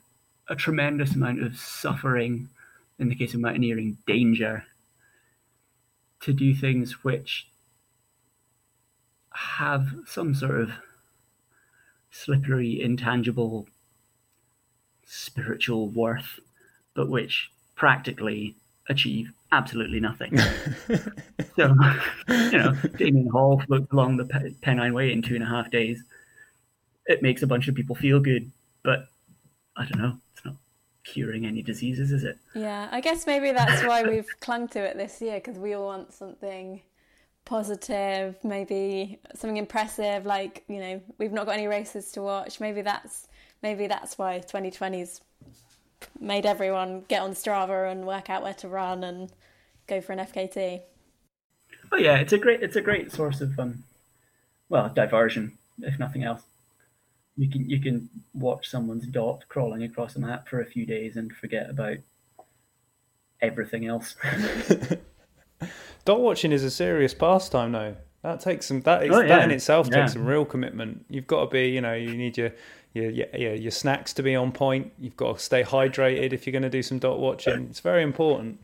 a 0.48 0.56
tremendous 0.56 1.15
amount 1.15 1.41
of 1.41 1.58
suffering, 1.58 2.50
in 3.00 3.10
the 3.10 3.15
case 3.15 3.34
of 3.34 3.39
mountaineering, 3.39 3.98
danger, 4.08 4.65
to 6.22 6.34
do 6.34 6.54
things 6.56 7.04
which 7.04 7.48
have 9.36 9.88
some 10.08 10.34
sort 10.34 10.62
of 10.62 10.71
slippery, 12.12 12.82
intangible, 12.82 13.67
spiritual 15.06 15.89
worth, 15.89 16.39
but 16.93 17.10
which 17.10 17.52
practically 17.76 18.56
achieve 18.88 19.32
absolutely 19.52 20.00
nothing. 20.00 20.38
so, 21.56 21.76
you 22.30 22.58
know, 22.58 22.74
Damien 22.98 23.28
Hall 23.28 23.62
floats 23.65 23.91
along 23.91 24.17
the 24.17 24.56
Pennine 24.62 24.93
Way 24.93 25.12
in 25.12 25.21
two 25.21 25.36
and 25.36 25.43
a 25.43 25.48
half 25.48 25.69
days. 25.71 26.04
It 27.06 27.21
makes 27.21 27.41
a 27.43 27.48
bunch 27.48 27.67
of 27.67 27.76
people 27.76 27.95
feel 27.95 28.19
good, 28.19 28.52
but 28.84 29.08
I 29.76 29.86
don't 29.86 30.02
know. 30.02 30.17
It's 30.34 30.45
not 30.45 30.56
curing 31.04 31.45
any 31.45 31.62
diseases, 31.62 32.12
is 32.12 32.24
it? 32.24 32.38
Yeah, 32.54 32.88
I 32.91 33.02
guess 33.02 33.28
maybe 33.28 33.52
that's 33.52 33.84
why 33.84 34.04
we've 34.04 34.30
clung 34.39 34.67
to 34.69 34.80
it 34.80 34.98
this 34.98 35.21
year 35.21 35.36
because 35.36 35.58
we 35.58 35.74
all 35.74 35.86
want 35.86 36.13
something 36.13 36.82
positive, 37.45 38.36
maybe 38.43 39.19
something 39.36 39.58
impressive. 39.58 40.25
Like 40.25 40.63
you 40.67 40.79
know, 40.79 41.01
we've 41.17 41.31
not 41.31 41.45
got 41.45 41.53
any 41.53 41.67
races 41.67 42.12
to 42.13 42.21
watch. 42.21 42.60
Maybe 42.60 42.81
that's 42.81 43.27
maybe 43.62 43.88
that's 43.88 44.17
why 44.17 44.39
2020's 44.39 45.21
made 46.19 46.45
everyone 46.45 47.03
get 47.08 47.21
on 47.21 47.31
Strava 47.31 47.91
and 47.91 48.05
work 48.05 48.29
out 48.29 48.43
where 48.43 48.53
to 48.55 48.67
run 48.67 49.03
and 49.03 49.31
go 49.88 50.01
for 50.01 50.13
an 50.13 50.19
FKT. 50.19 50.81
Oh 51.91 51.97
yeah, 51.97 52.17
it's 52.17 52.34
a 52.34 52.38
great 52.38 52.62
it's 52.62 52.75
a 52.75 52.81
great 52.81 53.12
source 53.12 53.41
of 53.41 53.58
um, 53.60 53.84
well 54.69 54.89
diversion 54.89 55.58
if 55.81 55.99
nothing 55.99 56.23
else. 56.23 56.41
You 57.38 57.49
can 57.49 57.69
you 57.69 57.79
can 57.79 58.10
watch 58.34 58.69
someone's 58.69 59.08
dot 59.08 59.43
crawling 59.49 59.84
across 59.84 60.15
a 60.15 60.19
map 60.19 60.47
for 60.47 60.62
a 60.62 60.65
few 60.65 60.86
days 60.86 61.15
and 61.15 61.34
forget 61.34 61.69
about 61.69 61.97
everything 63.41 63.86
else. 63.86 64.15
dot 66.06 66.22
watching 66.22 66.52
is 66.52 66.63
a 66.63 66.72
serious 66.72 67.13
pastime, 67.13 67.72
though. 67.72 67.96
That 68.22 68.39
takes 68.39 68.65
some. 68.68 68.82
That, 68.82 69.04
is, 69.04 69.12
oh, 69.12 69.20
yeah. 69.20 69.28
that 69.28 69.44
in 69.44 69.52
itself 69.52 69.88
yeah. 69.91 70.02
takes 70.02 70.13
some 70.13 70.26
real 70.26 70.46
commitment. 70.46 71.06
You've 71.10 71.28
got 71.28 71.41
to 71.41 71.48
be, 71.48 71.70
you 71.70 71.82
know, 71.82 71.94
you 71.94 72.15
need 72.15 72.38
your 72.38 72.52
your, 72.94 73.12
your, 73.12 73.54
your 73.54 73.72
snacks 73.72 74.13
to 74.13 74.24
be 74.24 74.36
on 74.36 74.52
point. 74.52 74.94
You've 74.98 75.18
got 75.18 75.38
to 75.38 75.44
stay 75.44 75.63
hydrated 75.63 76.34
if 76.34 76.48
you're 76.48 76.54
going 76.54 76.63
to 76.63 76.70
do 76.70 76.82
some 76.82 76.98
dot 76.98 77.20
watching. 77.20 77.68
It's 77.70 77.82
very 77.82 78.02
important. 78.02 78.60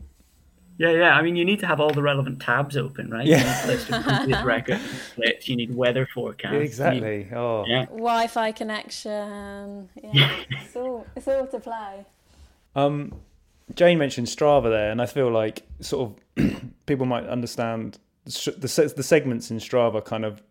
Yeah, 0.78 0.90
yeah. 0.90 1.14
I 1.14 1.22
mean, 1.22 1.36
you 1.36 1.44
need 1.44 1.60
to 1.60 1.66
have 1.66 1.80
all 1.80 1.92
the 1.92 2.02
relevant 2.02 2.40
tabs 2.40 2.76
open, 2.76 3.10
right? 3.10 3.26
Yeah. 3.26 3.38
You 3.66 3.72
need 3.72 4.28
list 4.28 4.44
records. 4.44 5.48
You 5.48 5.56
need 5.56 5.74
weather 5.74 6.08
forecast. 6.12 6.52
you 6.52 6.58
need- 6.58 6.64
Exactly. 6.64 7.28
Oh, 7.32 7.64
yeah. 7.66 7.84
Wi-Fi 7.86 8.52
connection. 8.52 9.90
Yeah, 10.02 10.36
it's 10.50 10.74
all 10.74 11.06
it's 11.14 11.28
all 11.28 11.46
to 11.46 11.60
play. 11.60 12.06
Um, 12.74 13.12
Jane 13.74 13.98
mentioned 13.98 14.26
Strava 14.26 14.64
there, 14.64 14.90
and 14.90 15.00
I 15.00 15.06
feel 15.06 15.30
like 15.30 15.62
sort 15.80 16.12
of 16.36 16.62
people 16.86 17.06
might 17.06 17.26
understand 17.26 17.98
the 18.24 18.92
the 18.96 19.02
segments 19.02 19.50
in 19.50 19.58
Strava 19.58 20.04
kind 20.04 20.24
of 20.24 20.42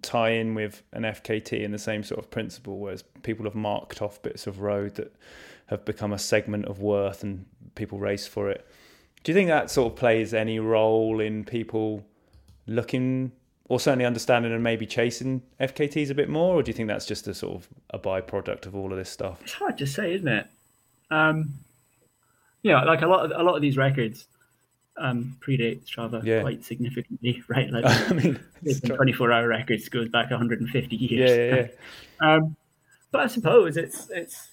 tie 0.00 0.30
in 0.30 0.54
with 0.54 0.82
an 0.92 1.02
FKT 1.02 1.62
in 1.62 1.70
the 1.70 1.78
same 1.78 2.02
sort 2.02 2.18
of 2.18 2.30
principle, 2.30 2.78
whereas 2.78 3.02
people 3.22 3.44
have 3.44 3.54
marked 3.54 4.02
off 4.02 4.20
bits 4.22 4.46
of 4.46 4.60
road 4.60 4.94
that 4.94 5.14
have 5.66 5.84
become 5.84 6.12
a 6.12 6.18
segment 6.18 6.66
of 6.66 6.80
worth, 6.80 7.22
and 7.22 7.44
people 7.74 7.98
race 7.98 8.26
for 8.26 8.50
it. 8.50 8.66
Do 9.24 9.32
you 9.32 9.34
think 9.34 9.48
that 9.48 9.70
sort 9.70 9.92
of 9.92 9.98
plays 9.98 10.34
any 10.34 10.58
role 10.58 11.20
in 11.20 11.44
people 11.44 12.04
looking 12.66 13.32
or 13.68 13.80
certainly 13.80 14.04
understanding 14.04 14.52
and 14.52 14.62
maybe 14.62 14.84
chasing 14.84 15.40
FKTs 15.60 16.10
a 16.10 16.14
bit 16.14 16.28
more, 16.28 16.56
or 16.56 16.62
do 16.62 16.68
you 16.68 16.74
think 16.74 16.88
that's 16.88 17.06
just 17.06 17.26
a 17.26 17.34
sort 17.34 17.54
of 17.54 17.68
a 17.90 17.98
byproduct 17.98 18.66
of 18.66 18.74
all 18.76 18.90
of 18.90 18.98
this 18.98 19.08
stuff? 19.08 19.40
It's 19.42 19.52
hard 19.52 19.78
to 19.78 19.86
say, 19.86 20.14
isn't 20.14 20.28
it? 20.28 20.46
Um, 21.10 21.54
yeah, 22.62 22.82
like 22.84 23.02
a 23.02 23.06
lot 23.06 23.24
of 23.24 23.40
a 23.40 23.42
lot 23.42 23.56
of 23.56 23.62
these 23.62 23.76
records 23.76 24.26
um, 24.96 25.36
predate 25.40 25.84
Strava 25.84 26.24
Yeah. 26.24 26.40
quite 26.40 26.64
significantly, 26.64 27.42
right? 27.48 27.70
Like 27.70 27.84
I 27.86 28.12
mean, 28.12 28.38
it's 28.62 28.78
even 28.78 28.90
tr- 28.90 28.96
24 28.96 29.32
hour 29.32 29.48
records 29.48 29.88
goes 29.88 30.08
back 30.08 30.30
150 30.30 30.96
yeah, 30.96 31.08
years. 31.08 31.30
yeah, 31.30 31.54
yeah. 31.54 31.66
Um, 32.20 32.54
but 33.10 33.22
I 33.22 33.26
suppose 33.26 33.76
it's 33.76 34.08
it's 34.10 34.48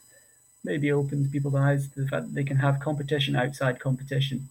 maybe 0.63 0.91
opens 0.91 1.29
people's 1.29 1.53
eyes 1.53 1.87
to 1.89 2.01
the 2.01 2.07
fact 2.07 2.25
that 2.25 2.33
they 2.33 2.43
can 2.43 2.57
have 2.57 2.79
competition 2.79 3.35
outside 3.35 3.79
competition. 3.79 4.49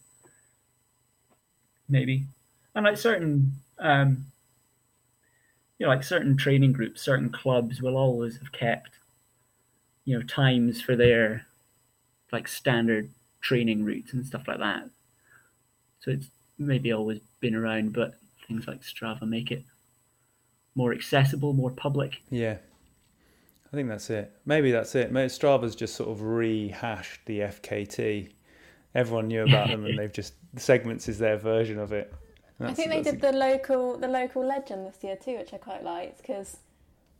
Maybe, 1.89 2.27
and 2.75 2.85
like 2.85 2.97
certain, 2.97 3.55
um, 3.79 4.27
you 5.79 5.87
know, 5.87 5.89
like 5.91 6.05
certain 6.05 6.37
training 6.37 6.73
groups, 6.73 7.03
certain 7.03 7.31
clubs 7.31 7.83
will 7.83 7.97
always 7.97 8.39
have 8.39 8.53
kept, 8.53 8.91
you 10.05 10.17
know, 10.17 10.25
times 10.25 10.81
for 10.81 10.95
their 10.95 11.47
like 12.31 12.47
standard 12.47 13.09
training 13.49 13.83
routes 13.83 14.13
and 14.13 14.27
stuff 14.27 14.47
like 14.47 14.59
that. 14.59 14.83
So 16.01 16.11
it's 16.11 16.29
maybe 16.59 16.93
always 16.93 17.21
been 17.41 17.55
around, 17.55 17.95
but 17.95 18.15
things 18.47 18.69
like 18.69 18.83
Strava 18.83 19.23
make 19.23 19.51
it 19.51 19.65
more 20.75 20.93
accessible, 20.93 21.55
more 21.55 21.71
public. 21.71 22.21
Yeah. 22.29 22.59
I 23.73 23.77
think 23.77 23.89
that's 23.89 24.11
it. 24.11 24.31
Maybe 24.45 24.71
that's 24.71 24.95
it. 24.95 25.11
Maybe 25.13 25.31
Strava's 25.31 25.75
just 25.75 25.95
sort 25.95 26.11
of 26.11 26.21
rehashed 26.21 27.25
the 27.25 27.41
FKT. 27.41 28.33
Everyone 28.95 29.29
knew 29.29 29.45
about 29.45 29.69
them, 29.69 29.87
and 29.87 29.99
they've 29.99 30.13
just 30.13 30.35
the 30.53 30.61
segments 30.61 31.09
is 31.09 31.19
their 31.19 31.37
version 31.39 31.79
of 31.79 31.93
it. 31.93 32.13
I 32.61 32.75
think 32.75 32.91
they 32.91 33.03
that's 33.03 33.13
did 33.13 33.21
the 33.21 33.33
local 33.33 33.99
the 33.99 34.09
local 34.09 34.45
legend 34.45 34.87
this 34.87 35.03
year 35.03 35.17
too, 35.17 35.37
which 35.37 35.53
I 35.53 35.59
quite 35.59 35.85
liked 35.85 36.19
because 36.19 36.59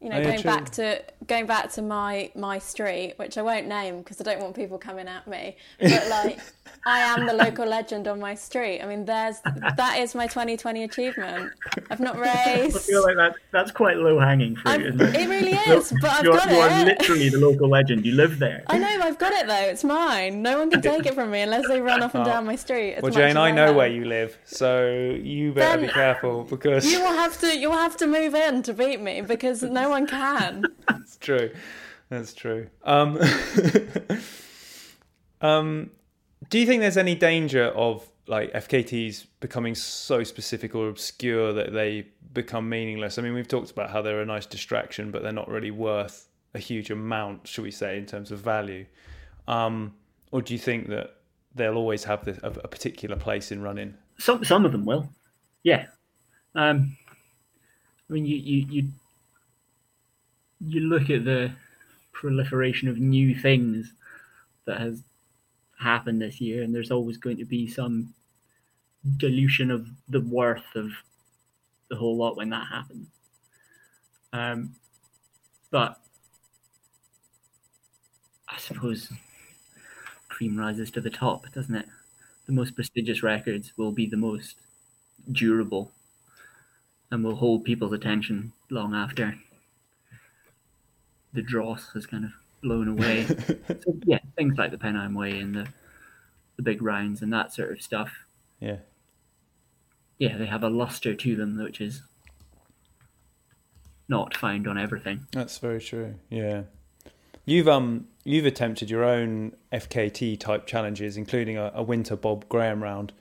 you 0.01 0.09
know 0.11 0.17
Oh, 0.17 0.19
yeah, 0.21 0.25
going 0.25 0.43
true. 0.43 0.51
back 0.51 0.71
to 0.73 1.03
going 1.27 1.47
back 1.47 1.73
to 1.73 1.83
my 1.83 2.31
my 2.35 2.59
street, 2.59 3.15
which 3.17 3.37
I 3.37 3.43
won't 3.43 3.67
name 3.67 3.99
because 3.99 4.21
I 4.21 4.25
don't 4.25 4.41
want 4.41 4.55
people 4.55 4.79
coming 4.79 5.09
at 5.09 5.27
me. 5.27 5.57
But 5.81 6.09
like 6.09 6.39
I 6.87 7.01
am 7.01 7.27
the 7.27 7.33
local 7.33 7.67
legend 7.67 8.07
on 8.07 8.21
my 8.21 8.35
street. 8.35 8.81
I 8.81 8.87
mean, 8.87 9.05
there's 9.07 9.41
that 9.77 9.99
is 9.99 10.15
my 10.15 10.27
2020 10.27 10.85
achievement. 10.85 11.53
I've 11.91 11.99
not 12.01 12.19
raised 12.19 12.77
I 12.77 12.81
feel 12.81 13.03
like 13.03 13.17
that 13.17 13.35
that's 13.51 13.71
quite 13.73 13.97
low 13.97 14.19
hanging 14.21 14.55
fruit, 14.55 14.71
I've- 14.73 14.85
isn't 14.85 15.01
it? 15.01 15.15
it 15.17 15.29
really 15.29 15.53
is, 15.77 15.93
but 16.01 16.11
I've 16.11 16.25
you're, 16.25 16.35
got 16.37 16.51
you 16.51 16.57
are 16.59 16.71
it. 16.81 16.87
literally 17.01 17.29
the 17.31 17.39
local 17.39 17.69
legend. 17.69 18.07
You 18.07 18.13
live 18.13 18.39
there. 18.39 18.63
I 18.69 18.79
know 18.79 18.87
I've 19.03 19.19
got 19.19 19.33
it 19.33 19.47
though. 19.47 19.55
It's 19.73 19.83
mine. 19.83 20.43
No 20.43 20.59
one 20.61 20.71
can 20.71 20.81
take 20.83 21.07
it 21.07 21.15
from 21.15 21.31
me 21.33 21.41
unless 21.41 21.67
they 21.69 21.81
run 21.81 22.03
up 22.03 22.15
and 22.15 22.23
Oh. 22.23 22.27
down 22.31 22.47
my 22.47 22.57
street. 22.57 22.95
as 22.95 23.03
Well, 23.03 23.13
Jane, 23.13 23.37
I 23.37 23.51
know 23.51 23.73
where 23.73 23.89
you 23.89 24.05
live, 24.05 24.39
so 24.45 24.87
you 25.23 25.53
better 25.53 25.81
be 25.81 25.89
careful 25.89 26.45
because 26.45 26.91
You 26.91 27.01
will 27.01 27.17
have 27.17 27.39
to. 27.41 27.59
You 27.59 27.71
will 27.71 27.79
have 27.79 27.97
to 27.99 28.07
move 28.07 28.35
in 28.35 28.63
to 28.65 28.73
beat 28.73 29.01
me 29.01 29.23
because 29.23 29.63
no 29.63 29.88
one 29.89 30.07
can. 30.07 30.65
That's 30.89 31.17
true. 31.17 31.51
That's 32.09 32.35
true. 32.35 32.69
Um, 32.85 33.19
um, 35.41 35.91
do 36.49 36.59
you 36.59 36.67
think 36.67 36.81
there's 36.81 36.97
any 36.97 37.15
danger 37.15 37.67
of 37.67 38.09
like 38.27 38.53
FKTs 38.53 39.27
becoming 39.41 39.75
so 39.75 40.23
specific 40.25 40.75
or 40.75 40.89
obscure 40.89 41.53
that 41.53 41.73
they 41.73 42.07
become 42.33 42.69
meaningless? 42.69 43.19
I 43.19 43.23
mean, 43.23 43.35
we've 43.35 43.49
talked 43.49 43.71
about 43.71 43.91
how 43.91 44.03
they're 44.03 44.23
a 44.23 44.27
nice 44.27 44.47
distraction, 44.47 45.11
but 45.11 45.23
they're 45.23 45.33
not 45.33 45.49
really 45.49 45.71
worth 45.71 46.29
a 46.55 46.59
huge 46.59 46.91
amount, 46.91 47.47
should 47.47 47.65
we 47.65 47.71
say, 47.71 47.99
in 47.99 48.07
terms 48.07 48.31
of 48.31 48.41
value. 48.41 48.87
Um, 49.47 49.95
or 50.31 50.43
do 50.43 50.53
you 50.53 50.59
think 50.59 50.89
that 50.89 51.17
they'll 51.55 51.77
always 51.77 52.05
have 52.05 52.25
this, 52.25 52.39
a, 52.43 52.49
a 52.49 52.69
particular 52.69 53.17
place 53.17 53.53
in 53.53 53.63
running? 53.63 53.95
Some 54.19 54.45
some 54.45 54.65
of 54.65 54.73
them 54.73 54.85
will, 54.85 55.09
yeah. 55.63 55.87
Um, 56.55 56.97
I 58.09 58.13
mean, 58.13 58.27
you 58.27 58.37
you 58.37 58.67
you 58.69 58.89
you 60.61 60.81
look 60.81 61.11
at 61.11 61.25
the 61.25 61.53
proliferation 62.13 62.89
of 62.89 62.99
new 62.99 63.35
things 63.35 63.93
that 64.65 64.81
has 64.81 65.03
happened 65.81 66.21
this 66.21 66.41
year, 66.41 66.63
and 66.63 66.75
there's 66.75 66.91
always 66.91 67.17
going 67.17 67.37
to 67.37 67.45
be 67.45 67.67
some 67.67 68.13
dilution 69.17 69.71
of 69.71 69.89
the 70.09 70.21
worth 70.21 70.75
of 70.75 70.91
the 71.89 71.97
whole 71.97 72.17
lot 72.17 72.37
when 72.37 72.51
that 72.51 72.67
happens. 72.67 73.09
Um, 74.33 74.75
but 75.71 75.99
I 78.49 78.59
suppose 78.59 79.11
cream 80.29 80.59
rises 80.59 80.91
to 80.93 81.01
the 81.01 81.11
top, 81.11 81.51
doesn't 81.53 81.75
it? 81.75 81.87
The 82.47 82.53
most 82.53 82.75
prestigious 82.75 83.23
records 83.23 83.73
will 83.77 83.93
be 83.93 84.07
the 84.07 84.17
most 84.17 84.57
durable 85.31 85.93
and 87.11 87.25
will 87.25 87.37
hold 87.37 87.65
people's 87.65 87.93
attention 87.93 88.53
long 88.71 88.95
after 88.95 89.39
the 91.39 91.43
dross 91.43 91.93
has 91.95 92.05
kind 92.05 92.25
of 92.25 92.33
blown 92.65 92.89
away. 92.89 93.25
so, 93.69 93.95
yeah, 94.05 94.19
things 94.37 94.59
like 94.59 94.73
the 94.73 94.79
Pennine 94.79 95.15
Way 95.15 95.39
and 95.39 95.55
the 95.55 95.69
the 96.57 96.63
big 96.63 96.83
rounds 96.83 97.23
and 97.23 97.33
that 97.33 97.55
sort 97.55 97.71
of 97.71 97.81
stuff. 97.81 98.11
Yeah. 98.59 98.79
Yeah, 100.19 100.37
they 100.37 100.47
have 100.47 100.65
a 100.65 100.69
luster 100.69 101.15
to 101.15 101.37
them 101.37 101.57
which 101.63 101.81
is 101.81 102.03
not 104.09 104.37
found 104.37 104.67
on 104.67 104.77
everything. 104.77 105.29
That's 105.31 105.59
very 105.59 105.81
true. 105.81 106.17
Yeah. 106.29 106.63
You've 107.45 107.69
um 107.69 108.09
you've 108.25 108.47
attempted 108.47 108.91
your 108.91 109.05
own 109.05 109.53
FKT 109.73 110.41
type 110.41 110.67
challenges, 110.67 111.17
including 111.17 111.57
a, 111.57 111.71
a 111.73 111.85
winter 111.85 112.17
Bob 112.17 112.49
Graham 112.49 112.83
round, 112.83 113.13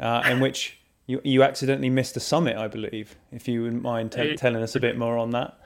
uh, 0.00 0.24
in 0.28 0.40
which 0.40 0.80
you 1.06 1.20
you 1.22 1.44
accidentally 1.44 1.90
missed 1.90 2.14
the 2.14 2.20
summit, 2.20 2.56
I 2.56 2.66
believe. 2.66 3.14
If 3.30 3.46
you 3.46 3.62
wouldn't 3.62 3.82
mind 3.82 4.18
Uh, 4.18 4.34
telling 4.34 4.60
us 4.60 4.74
a 4.74 4.80
bit 4.80 4.98
more 4.98 5.16
on 5.16 5.30
that. 5.30 5.56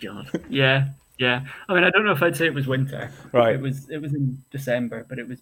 God. 0.00 0.28
Yeah, 0.48 0.88
yeah. 1.18 1.44
I 1.68 1.74
mean, 1.74 1.84
I 1.84 1.90
don't 1.90 2.04
know 2.04 2.12
if 2.12 2.22
I'd 2.22 2.36
say 2.36 2.46
it 2.46 2.54
was 2.54 2.66
winter. 2.66 3.10
Right. 3.32 3.54
It 3.54 3.60
was. 3.60 3.88
It 3.90 3.98
was 3.98 4.14
in 4.14 4.42
December, 4.50 5.06
but 5.08 5.18
it 5.18 5.28
was 5.28 5.38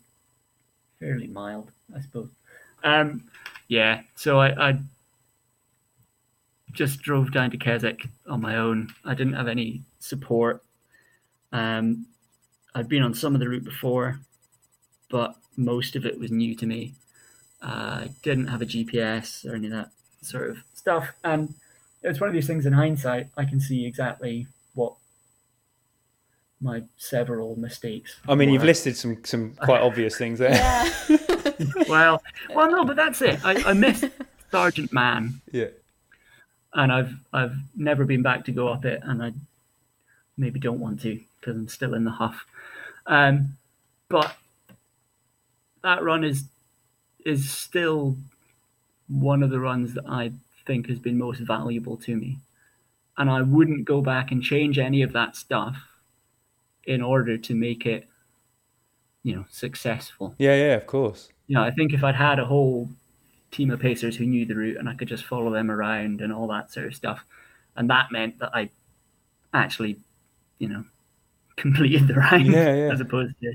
fairly 0.98 1.26
mild, 1.26 1.70
I 1.96 2.00
suppose. 2.00 2.28
Um, 2.84 3.24
yeah. 3.68 4.02
So 4.16 4.40
I, 4.40 4.70
I 4.70 4.78
just 6.72 7.00
drove 7.00 7.32
down 7.32 7.50
to 7.50 7.56
Keswick 7.56 8.06
on 8.28 8.40
my 8.40 8.56
own. 8.56 8.92
I 9.04 9.14
didn't 9.14 9.34
have 9.34 9.48
any 9.48 9.82
support. 9.98 10.62
Um, 11.52 12.06
I'd 12.74 12.88
been 12.88 13.02
on 13.02 13.14
some 13.14 13.34
of 13.34 13.40
the 13.40 13.48
route 13.48 13.64
before, 13.64 14.20
but 15.10 15.34
most 15.56 15.96
of 15.96 16.06
it 16.06 16.18
was 16.18 16.30
new 16.30 16.54
to 16.56 16.66
me. 16.66 16.94
Uh, 17.62 18.04
I 18.04 18.10
didn't 18.22 18.46
have 18.46 18.62
a 18.62 18.66
GPS 18.66 19.44
or 19.44 19.54
any 19.54 19.66
of 19.66 19.72
that 19.72 19.90
sort 20.22 20.50
of 20.50 20.58
stuff, 20.74 21.08
and 21.24 21.54
it's 22.02 22.20
one 22.20 22.28
of 22.28 22.34
these 22.34 22.46
things. 22.46 22.66
In 22.66 22.72
hindsight, 22.72 23.28
I 23.36 23.44
can 23.44 23.60
see 23.60 23.86
exactly 23.86 24.46
what 24.74 24.94
my 26.60 26.82
several 26.96 27.56
mistakes. 27.56 28.16
I 28.28 28.34
mean, 28.34 28.50
you've 28.50 28.64
listed 28.64 28.96
some 28.96 29.24
some 29.24 29.54
quite 29.54 29.80
obvious 29.80 30.16
things 30.16 30.38
there. 30.38 30.52
Yeah. 30.52 30.90
well, 31.88 32.22
well, 32.54 32.70
no, 32.70 32.84
but 32.84 32.96
that's 32.96 33.22
it. 33.22 33.44
I, 33.44 33.70
I 33.70 33.72
missed 33.72 34.04
Sergeant 34.50 34.92
Man, 34.92 35.40
Yeah. 35.52 35.68
and 36.74 36.92
I've 36.92 37.14
I've 37.32 37.56
never 37.76 38.04
been 38.04 38.22
back 38.22 38.44
to 38.46 38.52
go 38.52 38.68
up 38.68 38.84
it, 38.84 39.00
and 39.04 39.22
I 39.22 39.32
maybe 40.36 40.60
don't 40.60 40.80
want 40.80 41.00
to 41.02 41.20
because 41.40 41.56
I'm 41.56 41.68
still 41.68 41.94
in 41.94 42.04
the 42.04 42.10
huff. 42.10 42.44
Um, 43.06 43.56
but 44.08 44.36
that 45.82 46.02
run 46.02 46.24
is 46.24 46.44
is 47.24 47.50
still 47.50 48.16
one 49.08 49.42
of 49.42 49.50
the 49.50 49.60
runs 49.60 49.94
that 49.94 50.04
I 50.06 50.32
think 50.66 50.88
has 50.88 50.98
been 50.98 51.18
most 51.18 51.40
valuable 51.40 51.96
to 51.98 52.16
me, 52.16 52.38
and 53.18 53.30
I 53.30 53.42
wouldn't 53.42 53.84
go 53.84 54.00
back 54.00 54.32
and 54.32 54.42
change 54.42 54.78
any 54.78 55.02
of 55.02 55.12
that 55.12 55.36
stuff 55.36 55.76
in 56.84 57.02
order 57.02 57.36
to 57.38 57.54
make 57.54 57.86
it, 57.86 58.08
you 59.22 59.34
know, 59.36 59.44
successful. 59.50 60.34
Yeah, 60.38 60.54
yeah, 60.56 60.74
of 60.76 60.86
course. 60.86 61.28
you 61.46 61.54
know, 61.56 61.62
I 61.62 61.70
think 61.70 61.92
if 61.92 62.02
I'd 62.04 62.14
had 62.16 62.38
a 62.38 62.44
whole 62.44 62.88
team 63.50 63.70
of 63.70 63.80
pacers 63.80 64.16
who 64.16 64.24
knew 64.26 64.46
the 64.46 64.54
route 64.54 64.76
and 64.76 64.88
I 64.88 64.94
could 64.94 65.08
just 65.08 65.24
follow 65.24 65.50
them 65.52 65.70
around 65.70 66.20
and 66.20 66.32
all 66.32 66.46
that 66.48 66.72
sort 66.72 66.86
of 66.86 66.94
stuff, 66.94 67.24
and 67.76 67.90
that 67.90 68.10
meant 68.12 68.38
that 68.38 68.50
I 68.54 68.70
actually, 69.52 69.98
you 70.58 70.68
know, 70.68 70.84
completed 71.56 72.08
the 72.08 72.14
round 72.14 72.46
Yeah, 72.46 72.74
yeah. 72.74 72.92
as 72.92 73.00
opposed 73.00 73.34
to 73.42 73.52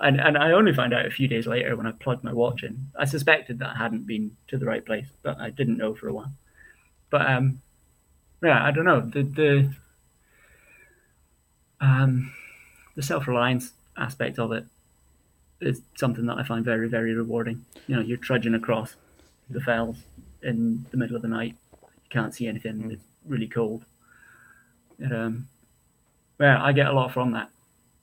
and 0.00 0.20
and 0.20 0.36
I 0.36 0.52
only 0.52 0.72
found 0.72 0.92
out 0.94 1.06
a 1.06 1.10
few 1.10 1.28
days 1.28 1.46
later 1.46 1.76
when 1.76 1.86
I 1.86 1.92
plugged 1.92 2.24
my 2.24 2.32
watch 2.32 2.62
in. 2.62 2.90
I 2.98 3.04
suspected 3.04 3.58
that 3.58 3.74
I 3.74 3.78
hadn't 3.78 4.06
been 4.06 4.36
to 4.48 4.58
the 4.58 4.66
right 4.66 4.84
place, 4.84 5.08
but 5.22 5.38
I 5.38 5.50
didn't 5.50 5.76
know 5.76 5.94
for 5.94 6.08
a 6.08 6.12
while. 6.12 6.32
But 7.10 7.26
um, 7.30 7.60
yeah, 8.42 8.64
I 8.64 8.70
don't 8.70 8.84
know 8.84 9.00
the 9.00 9.22
the 9.22 9.74
um 11.80 12.32
the 12.96 13.02
self 13.02 13.26
reliance 13.26 13.72
aspect 13.96 14.38
of 14.38 14.52
it 14.52 14.64
is 15.60 15.82
something 15.96 16.26
that 16.26 16.38
I 16.38 16.42
find 16.42 16.64
very 16.64 16.88
very 16.88 17.14
rewarding. 17.14 17.64
You 17.86 17.96
know, 17.96 18.02
you're 18.02 18.16
trudging 18.16 18.54
across 18.54 18.94
the 19.48 19.60
fells 19.60 19.96
in 20.42 20.86
the 20.90 20.96
middle 20.96 21.16
of 21.16 21.22
the 21.22 21.28
night. 21.28 21.54
You 21.82 22.10
can't 22.10 22.34
see 22.34 22.46
anything. 22.46 22.90
It's 22.90 23.02
really 23.26 23.48
cold. 23.48 23.84
And, 24.98 25.12
um, 25.12 25.48
yeah, 26.38 26.62
I 26.62 26.72
get 26.72 26.86
a 26.86 26.92
lot 26.92 27.12
from 27.12 27.32
that. 27.32 27.50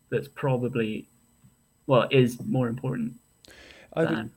That's 0.09 0.27
probably 0.27 1.07
well 1.87 2.07
is 2.11 2.37
more 2.45 2.67
important 2.67 3.13
I 3.93 4.01
would, 4.01 4.09
than 4.09 4.31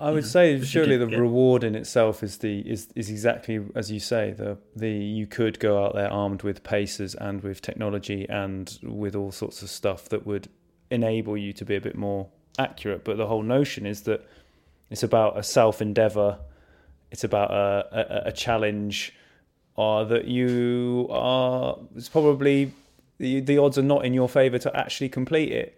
I 0.00 0.10
would 0.10 0.24
know, 0.24 0.28
say 0.28 0.60
surely 0.62 0.96
the 0.96 1.06
reward 1.06 1.62
in 1.62 1.74
itself 1.74 2.22
is 2.22 2.38
the 2.38 2.60
is, 2.60 2.88
is 2.96 3.08
exactly 3.08 3.64
as 3.74 3.90
you 3.90 4.00
say 4.00 4.32
the 4.32 4.58
the 4.74 4.90
you 4.90 5.26
could 5.26 5.58
go 5.60 5.84
out 5.84 5.94
there 5.94 6.10
armed 6.10 6.42
with 6.42 6.64
paces 6.64 7.14
and 7.14 7.42
with 7.42 7.62
technology 7.62 8.26
and 8.28 8.78
with 8.82 9.14
all 9.14 9.30
sorts 9.30 9.62
of 9.62 9.70
stuff 9.70 10.08
that 10.08 10.26
would 10.26 10.48
enable 10.90 11.36
you 11.36 11.52
to 11.52 11.64
be 11.64 11.76
a 11.76 11.80
bit 11.80 11.96
more 11.96 12.28
accurate. 12.58 13.04
But 13.04 13.16
the 13.16 13.26
whole 13.26 13.42
notion 13.42 13.86
is 13.86 14.02
that 14.02 14.26
it's 14.90 15.02
about 15.02 15.38
a 15.38 15.42
self 15.42 15.80
endeavor. 15.80 16.38
It's 17.10 17.24
about 17.24 17.50
a, 17.50 18.24
a, 18.26 18.28
a 18.28 18.32
challenge, 18.32 19.14
or 19.76 20.04
that 20.04 20.26
you 20.26 21.06
are. 21.10 21.78
It's 21.94 22.08
probably 22.08 22.72
the 23.18 23.40
the 23.40 23.58
odds 23.58 23.78
are 23.78 23.82
not 23.82 24.04
in 24.04 24.14
your 24.14 24.28
favor 24.28 24.58
to 24.58 24.76
actually 24.76 25.08
complete 25.08 25.52
it, 25.52 25.75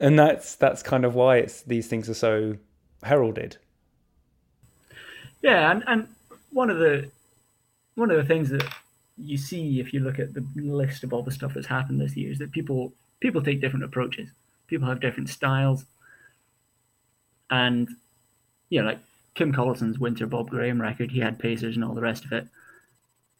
and 0.00 0.18
that's 0.18 0.56
that's 0.56 0.82
kind 0.82 1.04
of 1.04 1.14
why 1.14 1.36
it's 1.36 1.62
these 1.62 1.86
things 1.86 2.08
are 2.08 2.14
so 2.14 2.56
heralded. 3.02 3.58
Yeah, 5.42 5.70
and, 5.70 5.84
and 5.86 6.08
one 6.50 6.70
of 6.70 6.78
the 6.78 7.10
one 7.94 8.10
of 8.10 8.16
the 8.16 8.24
things 8.24 8.50
that 8.50 8.64
you 9.18 9.36
see 9.36 9.80
if 9.80 9.92
you 9.92 10.00
look 10.00 10.18
at 10.18 10.32
the 10.32 10.44
list 10.56 11.04
of 11.04 11.12
all 11.12 11.22
the 11.22 11.30
stuff 11.30 11.52
that's 11.54 11.66
happened 11.66 12.00
this 12.00 12.16
year 12.16 12.32
is 12.32 12.38
that 12.38 12.50
people 12.50 12.92
people 13.20 13.42
take 13.42 13.60
different 13.60 13.84
approaches. 13.84 14.30
People 14.66 14.88
have 14.88 15.00
different 15.00 15.28
styles. 15.28 15.84
And 17.50 17.88
you 18.70 18.80
know, 18.80 18.88
like 18.88 19.00
Kim 19.34 19.52
Collison's 19.52 19.98
Winter 19.98 20.26
Bob 20.26 20.48
Graham 20.48 20.80
record, 20.80 21.10
he 21.10 21.20
had 21.20 21.38
pacers 21.38 21.76
and 21.76 21.84
all 21.84 21.94
the 21.94 22.00
rest 22.00 22.24
of 22.24 22.32
it. 22.32 22.46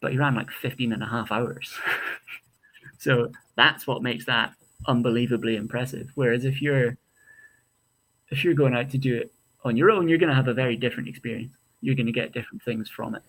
But 0.00 0.12
he 0.12 0.18
ran 0.18 0.34
like 0.34 0.50
15 0.50 0.92
and 0.92 1.02
a 1.02 1.06
half 1.06 1.30
hours. 1.30 1.72
so 2.98 3.32
that's 3.56 3.86
what 3.86 4.02
makes 4.02 4.26
that 4.26 4.54
unbelievably 4.86 5.56
impressive. 5.56 6.10
Whereas 6.14 6.44
if 6.44 6.60
you're 6.62 6.96
if 8.30 8.44
you're 8.44 8.54
going 8.54 8.74
out 8.74 8.90
to 8.90 8.98
do 8.98 9.16
it 9.16 9.32
on 9.64 9.76
your 9.76 9.90
own, 9.90 10.08
you're 10.08 10.18
going 10.18 10.28
to 10.28 10.34
have 10.34 10.48
a 10.48 10.54
very 10.54 10.76
different 10.76 11.08
experience. 11.08 11.52
You're 11.80 11.96
going 11.96 12.06
to 12.06 12.12
get 12.12 12.32
different 12.32 12.62
things 12.62 12.88
from 12.88 13.14
it. 13.14 13.22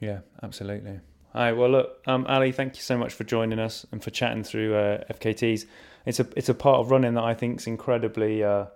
Yeah, 0.00 0.20
absolutely. 0.42 1.00
All 1.34 1.42
right. 1.42 1.52
Well, 1.52 1.70
look, 1.70 2.02
um, 2.06 2.26
Ally, 2.28 2.50
thank 2.50 2.76
you 2.76 2.82
so 2.82 2.96
much 2.96 3.12
for 3.12 3.24
joining 3.24 3.58
us 3.58 3.86
and 3.92 4.02
for 4.02 4.10
chatting 4.10 4.42
through 4.42 4.74
uh, 4.74 5.04
FKTs. 5.12 5.66
It's 6.06 6.20
a 6.20 6.26
it's 6.36 6.48
a 6.48 6.54
part 6.54 6.80
of 6.80 6.90
running 6.90 7.14
that 7.14 7.24
I 7.24 7.34
think 7.34 7.60
is 7.60 7.66
incredibly 7.66 8.42
uh, 8.42 8.66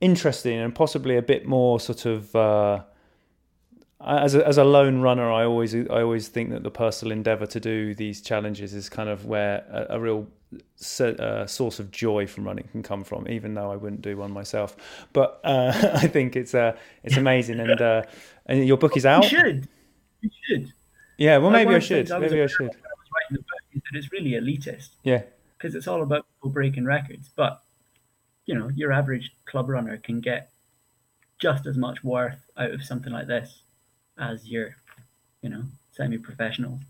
interesting 0.00 0.58
and 0.58 0.74
possibly 0.74 1.16
a 1.16 1.22
bit 1.22 1.46
more 1.46 1.80
sort 1.80 2.06
of. 2.06 2.34
Uh, 2.34 2.82
as 4.02 4.34
a, 4.34 4.46
as 4.46 4.56
a 4.56 4.64
lone 4.64 5.00
runner, 5.02 5.30
I 5.30 5.44
always 5.44 5.74
I 5.74 6.02
always 6.02 6.28
think 6.28 6.50
that 6.50 6.62
the 6.62 6.70
personal 6.70 7.12
endeavour 7.12 7.46
to 7.46 7.60
do 7.60 7.94
these 7.94 8.20
challenges 8.20 8.72
is 8.72 8.88
kind 8.88 9.08
of 9.08 9.26
where 9.26 9.64
a, 9.70 9.96
a 9.96 10.00
real 10.00 10.26
uh, 11.00 11.46
source 11.46 11.78
of 11.78 11.90
joy 11.90 12.26
from 12.26 12.44
running 12.44 12.68
can 12.68 12.82
come 12.82 13.04
from. 13.04 13.28
Even 13.28 13.54
though 13.54 13.70
I 13.70 13.76
wouldn't 13.76 14.02
do 14.02 14.16
one 14.16 14.32
myself, 14.32 14.76
but 15.12 15.40
uh, 15.44 15.72
I 15.94 16.06
think 16.06 16.36
it's 16.36 16.54
uh, 16.54 16.76
it's 17.04 17.16
amazing. 17.16 17.60
And 17.60 17.80
uh, 17.80 18.02
and 18.46 18.66
your 18.66 18.78
book 18.78 18.96
is 18.96 19.06
out. 19.06 19.24
You 19.24 19.38
should. 19.38 19.68
You 20.20 20.30
should. 20.46 20.72
Yeah, 21.18 21.38
well, 21.38 21.50
maybe 21.50 21.74
I 21.74 21.76
of 21.76 21.82
the 21.82 21.88
things 21.88 22.08
should. 22.08 22.20
Maybe 22.20 22.42
I 22.42 22.46
should. 22.46 22.70
of 22.70 22.76
I 22.76 22.94
was 22.96 23.08
writing 23.14 23.32
the 23.32 23.38
book, 23.38 23.60
is 23.72 23.82
that 23.82 23.98
it's 23.98 24.12
really 24.12 24.30
elitist 24.32 24.90
Yeah, 25.02 25.22
because 25.56 25.74
it's 25.74 25.86
all 25.86 26.02
about 26.02 26.26
people 26.34 26.50
breaking 26.50 26.84
records. 26.84 27.28
But 27.34 27.62
you 28.46 28.54
know, 28.54 28.68
your 28.74 28.92
average 28.92 29.30
club 29.44 29.68
runner 29.68 29.96
can 29.96 30.20
get 30.20 30.50
just 31.38 31.66
as 31.66 31.76
much 31.76 32.04
worth 32.04 32.38
out 32.56 32.70
of 32.70 32.84
something 32.84 33.12
like 33.12 33.26
this 33.26 33.62
as 34.18 34.46
your, 34.48 34.76
you 35.42 35.48
know, 35.48 35.62
semi-professionals. 35.92 36.80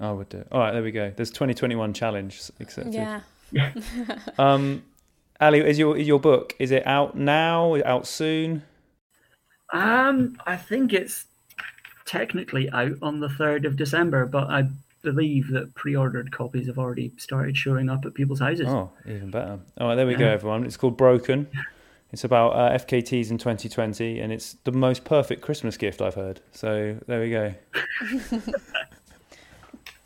I 0.00 0.12
would 0.12 0.28
do. 0.28 0.44
All 0.52 0.60
right, 0.60 0.72
there 0.72 0.82
we 0.82 0.92
go. 0.92 1.12
There's 1.14 1.30
2021 1.30 1.92
challenge 1.92 2.50
accepted. 2.60 2.94
Yeah. 2.94 3.20
Um, 4.38 4.84
Ally, 5.40 5.60
is 5.60 5.78
your 5.78 5.96
is 5.96 6.06
your 6.06 6.20
book? 6.20 6.54
Is 6.58 6.70
it 6.70 6.86
out 6.86 7.16
now? 7.16 7.76
Out 7.84 8.06
soon? 8.06 8.62
Um, 9.72 10.36
I 10.46 10.56
think 10.56 10.92
it's 10.92 11.24
technically 12.04 12.68
out 12.70 12.92
on 13.00 13.20
the 13.20 13.28
third 13.28 13.64
of 13.64 13.76
December, 13.76 14.26
but 14.26 14.48
I 14.50 14.68
believe 15.02 15.48
that 15.52 15.74
pre-ordered 15.74 16.32
copies 16.32 16.66
have 16.66 16.78
already 16.78 17.12
started 17.18 17.56
showing 17.56 17.88
up 17.88 18.04
at 18.04 18.14
people's 18.14 18.40
houses. 18.40 18.66
Oh, 18.68 18.90
even 19.06 19.30
better. 19.30 19.58
All 19.80 19.88
right, 19.88 19.94
there 19.94 20.06
we 20.06 20.14
go, 20.14 20.26
everyone. 20.26 20.64
It's 20.64 20.76
called 20.76 20.96
Broken. 20.96 21.46
It's 22.10 22.24
about 22.24 22.50
uh, 22.50 22.76
FKTs 22.78 23.30
in 23.30 23.38
2020, 23.38 24.20
and 24.20 24.32
it's 24.32 24.54
the 24.64 24.72
most 24.72 25.04
perfect 25.04 25.42
Christmas 25.42 25.76
gift 25.76 26.00
I've 26.00 26.14
heard. 26.14 26.40
So 26.52 26.96
there 27.06 27.20
we 27.20 27.30
go. 27.30 27.54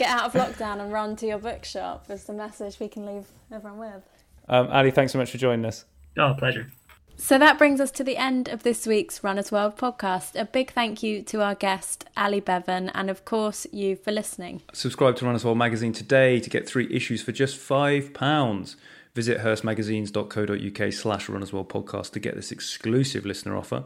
Get 0.02 0.10
out 0.10 0.24
of 0.24 0.32
lockdown 0.32 0.80
and 0.80 0.92
run 0.92 1.14
to 1.14 1.28
your 1.28 1.38
bookshop 1.38 2.10
is 2.10 2.24
the 2.24 2.32
message 2.32 2.80
we 2.80 2.88
can 2.88 3.06
leave 3.06 3.24
everyone 3.52 3.78
with. 3.78 4.02
Um, 4.48 4.66
Ally, 4.72 4.90
thanks 4.90 5.12
so 5.12 5.18
much 5.20 5.30
for 5.30 5.38
joining 5.38 5.64
us. 5.64 5.84
Oh, 6.18 6.34
pleasure. 6.36 6.72
So 7.14 7.38
that 7.38 7.56
brings 7.56 7.80
us 7.80 7.92
to 7.92 8.02
the 8.02 8.16
end 8.16 8.48
of 8.48 8.64
this 8.64 8.84
week's 8.84 9.22
Runners 9.22 9.52
World 9.52 9.76
podcast. 9.76 10.34
A 10.34 10.44
big 10.44 10.72
thank 10.72 11.04
you 11.04 11.22
to 11.22 11.40
our 11.40 11.54
guest, 11.54 12.04
Ally 12.16 12.40
Beaven, 12.40 12.90
and 12.92 13.10
of 13.10 13.24
course, 13.24 13.64
you 13.70 13.94
for 13.94 14.10
listening. 14.10 14.62
Subscribe 14.72 15.14
to 15.18 15.24
Runners 15.24 15.44
World 15.44 15.58
magazine 15.58 15.92
today 15.92 16.40
to 16.40 16.50
get 16.50 16.68
three 16.68 16.92
issues 16.92 17.22
for 17.22 17.30
just 17.30 17.56
£5. 17.56 18.76
Visit 19.14 19.38
hearstmagazines.co.uk 19.38 20.92
slash 20.92 21.28
Runners 21.28 21.52
World 21.52 21.68
podcast 21.68 22.10
to 22.14 22.18
get 22.18 22.34
this 22.34 22.50
exclusive 22.50 23.24
listener 23.24 23.56
offer. 23.56 23.84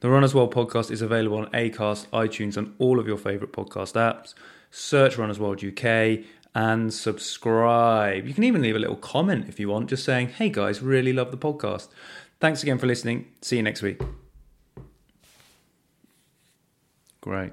The 0.00 0.08
Runners 0.08 0.34
World 0.34 0.54
podcast 0.54 0.90
is 0.90 1.02
available 1.02 1.36
on 1.36 1.50
Acast, 1.50 2.06
iTunes, 2.06 2.56
and 2.56 2.74
all 2.78 2.98
of 2.98 3.06
your 3.06 3.18
favourite 3.18 3.52
podcast 3.52 3.92
apps. 3.92 4.32
Search 4.70 5.16
Runners 5.16 5.38
World 5.38 5.62
UK 5.62 6.24
and 6.54 6.92
subscribe. 6.92 8.26
You 8.26 8.34
can 8.34 8.44
even 8.44 8.62
leave 8.62 8.76
a 8.76 8.78
little 8.78 8.96
comment 8.96 9.48
if 9.48 9.60
you 9.60 9.68
want, 9.68 9.90
just 9.90 10.04
saying, 10.04 10.28
hey 10.30 10.48
guys, 10.48 10.82
really 10.82 11.12
love 11.12 11.30
the 11.30 11.38
podcast. 11.38 11.88
Thanks 12.40 12.62
again 12.62 12.78
for 12.78 12.86
listening. 12.86 13.26
See 13.42 13.56
you 13.56 13.62
next 13.62 13.82
week. 13.82 14.00
Great. 17.20 17.52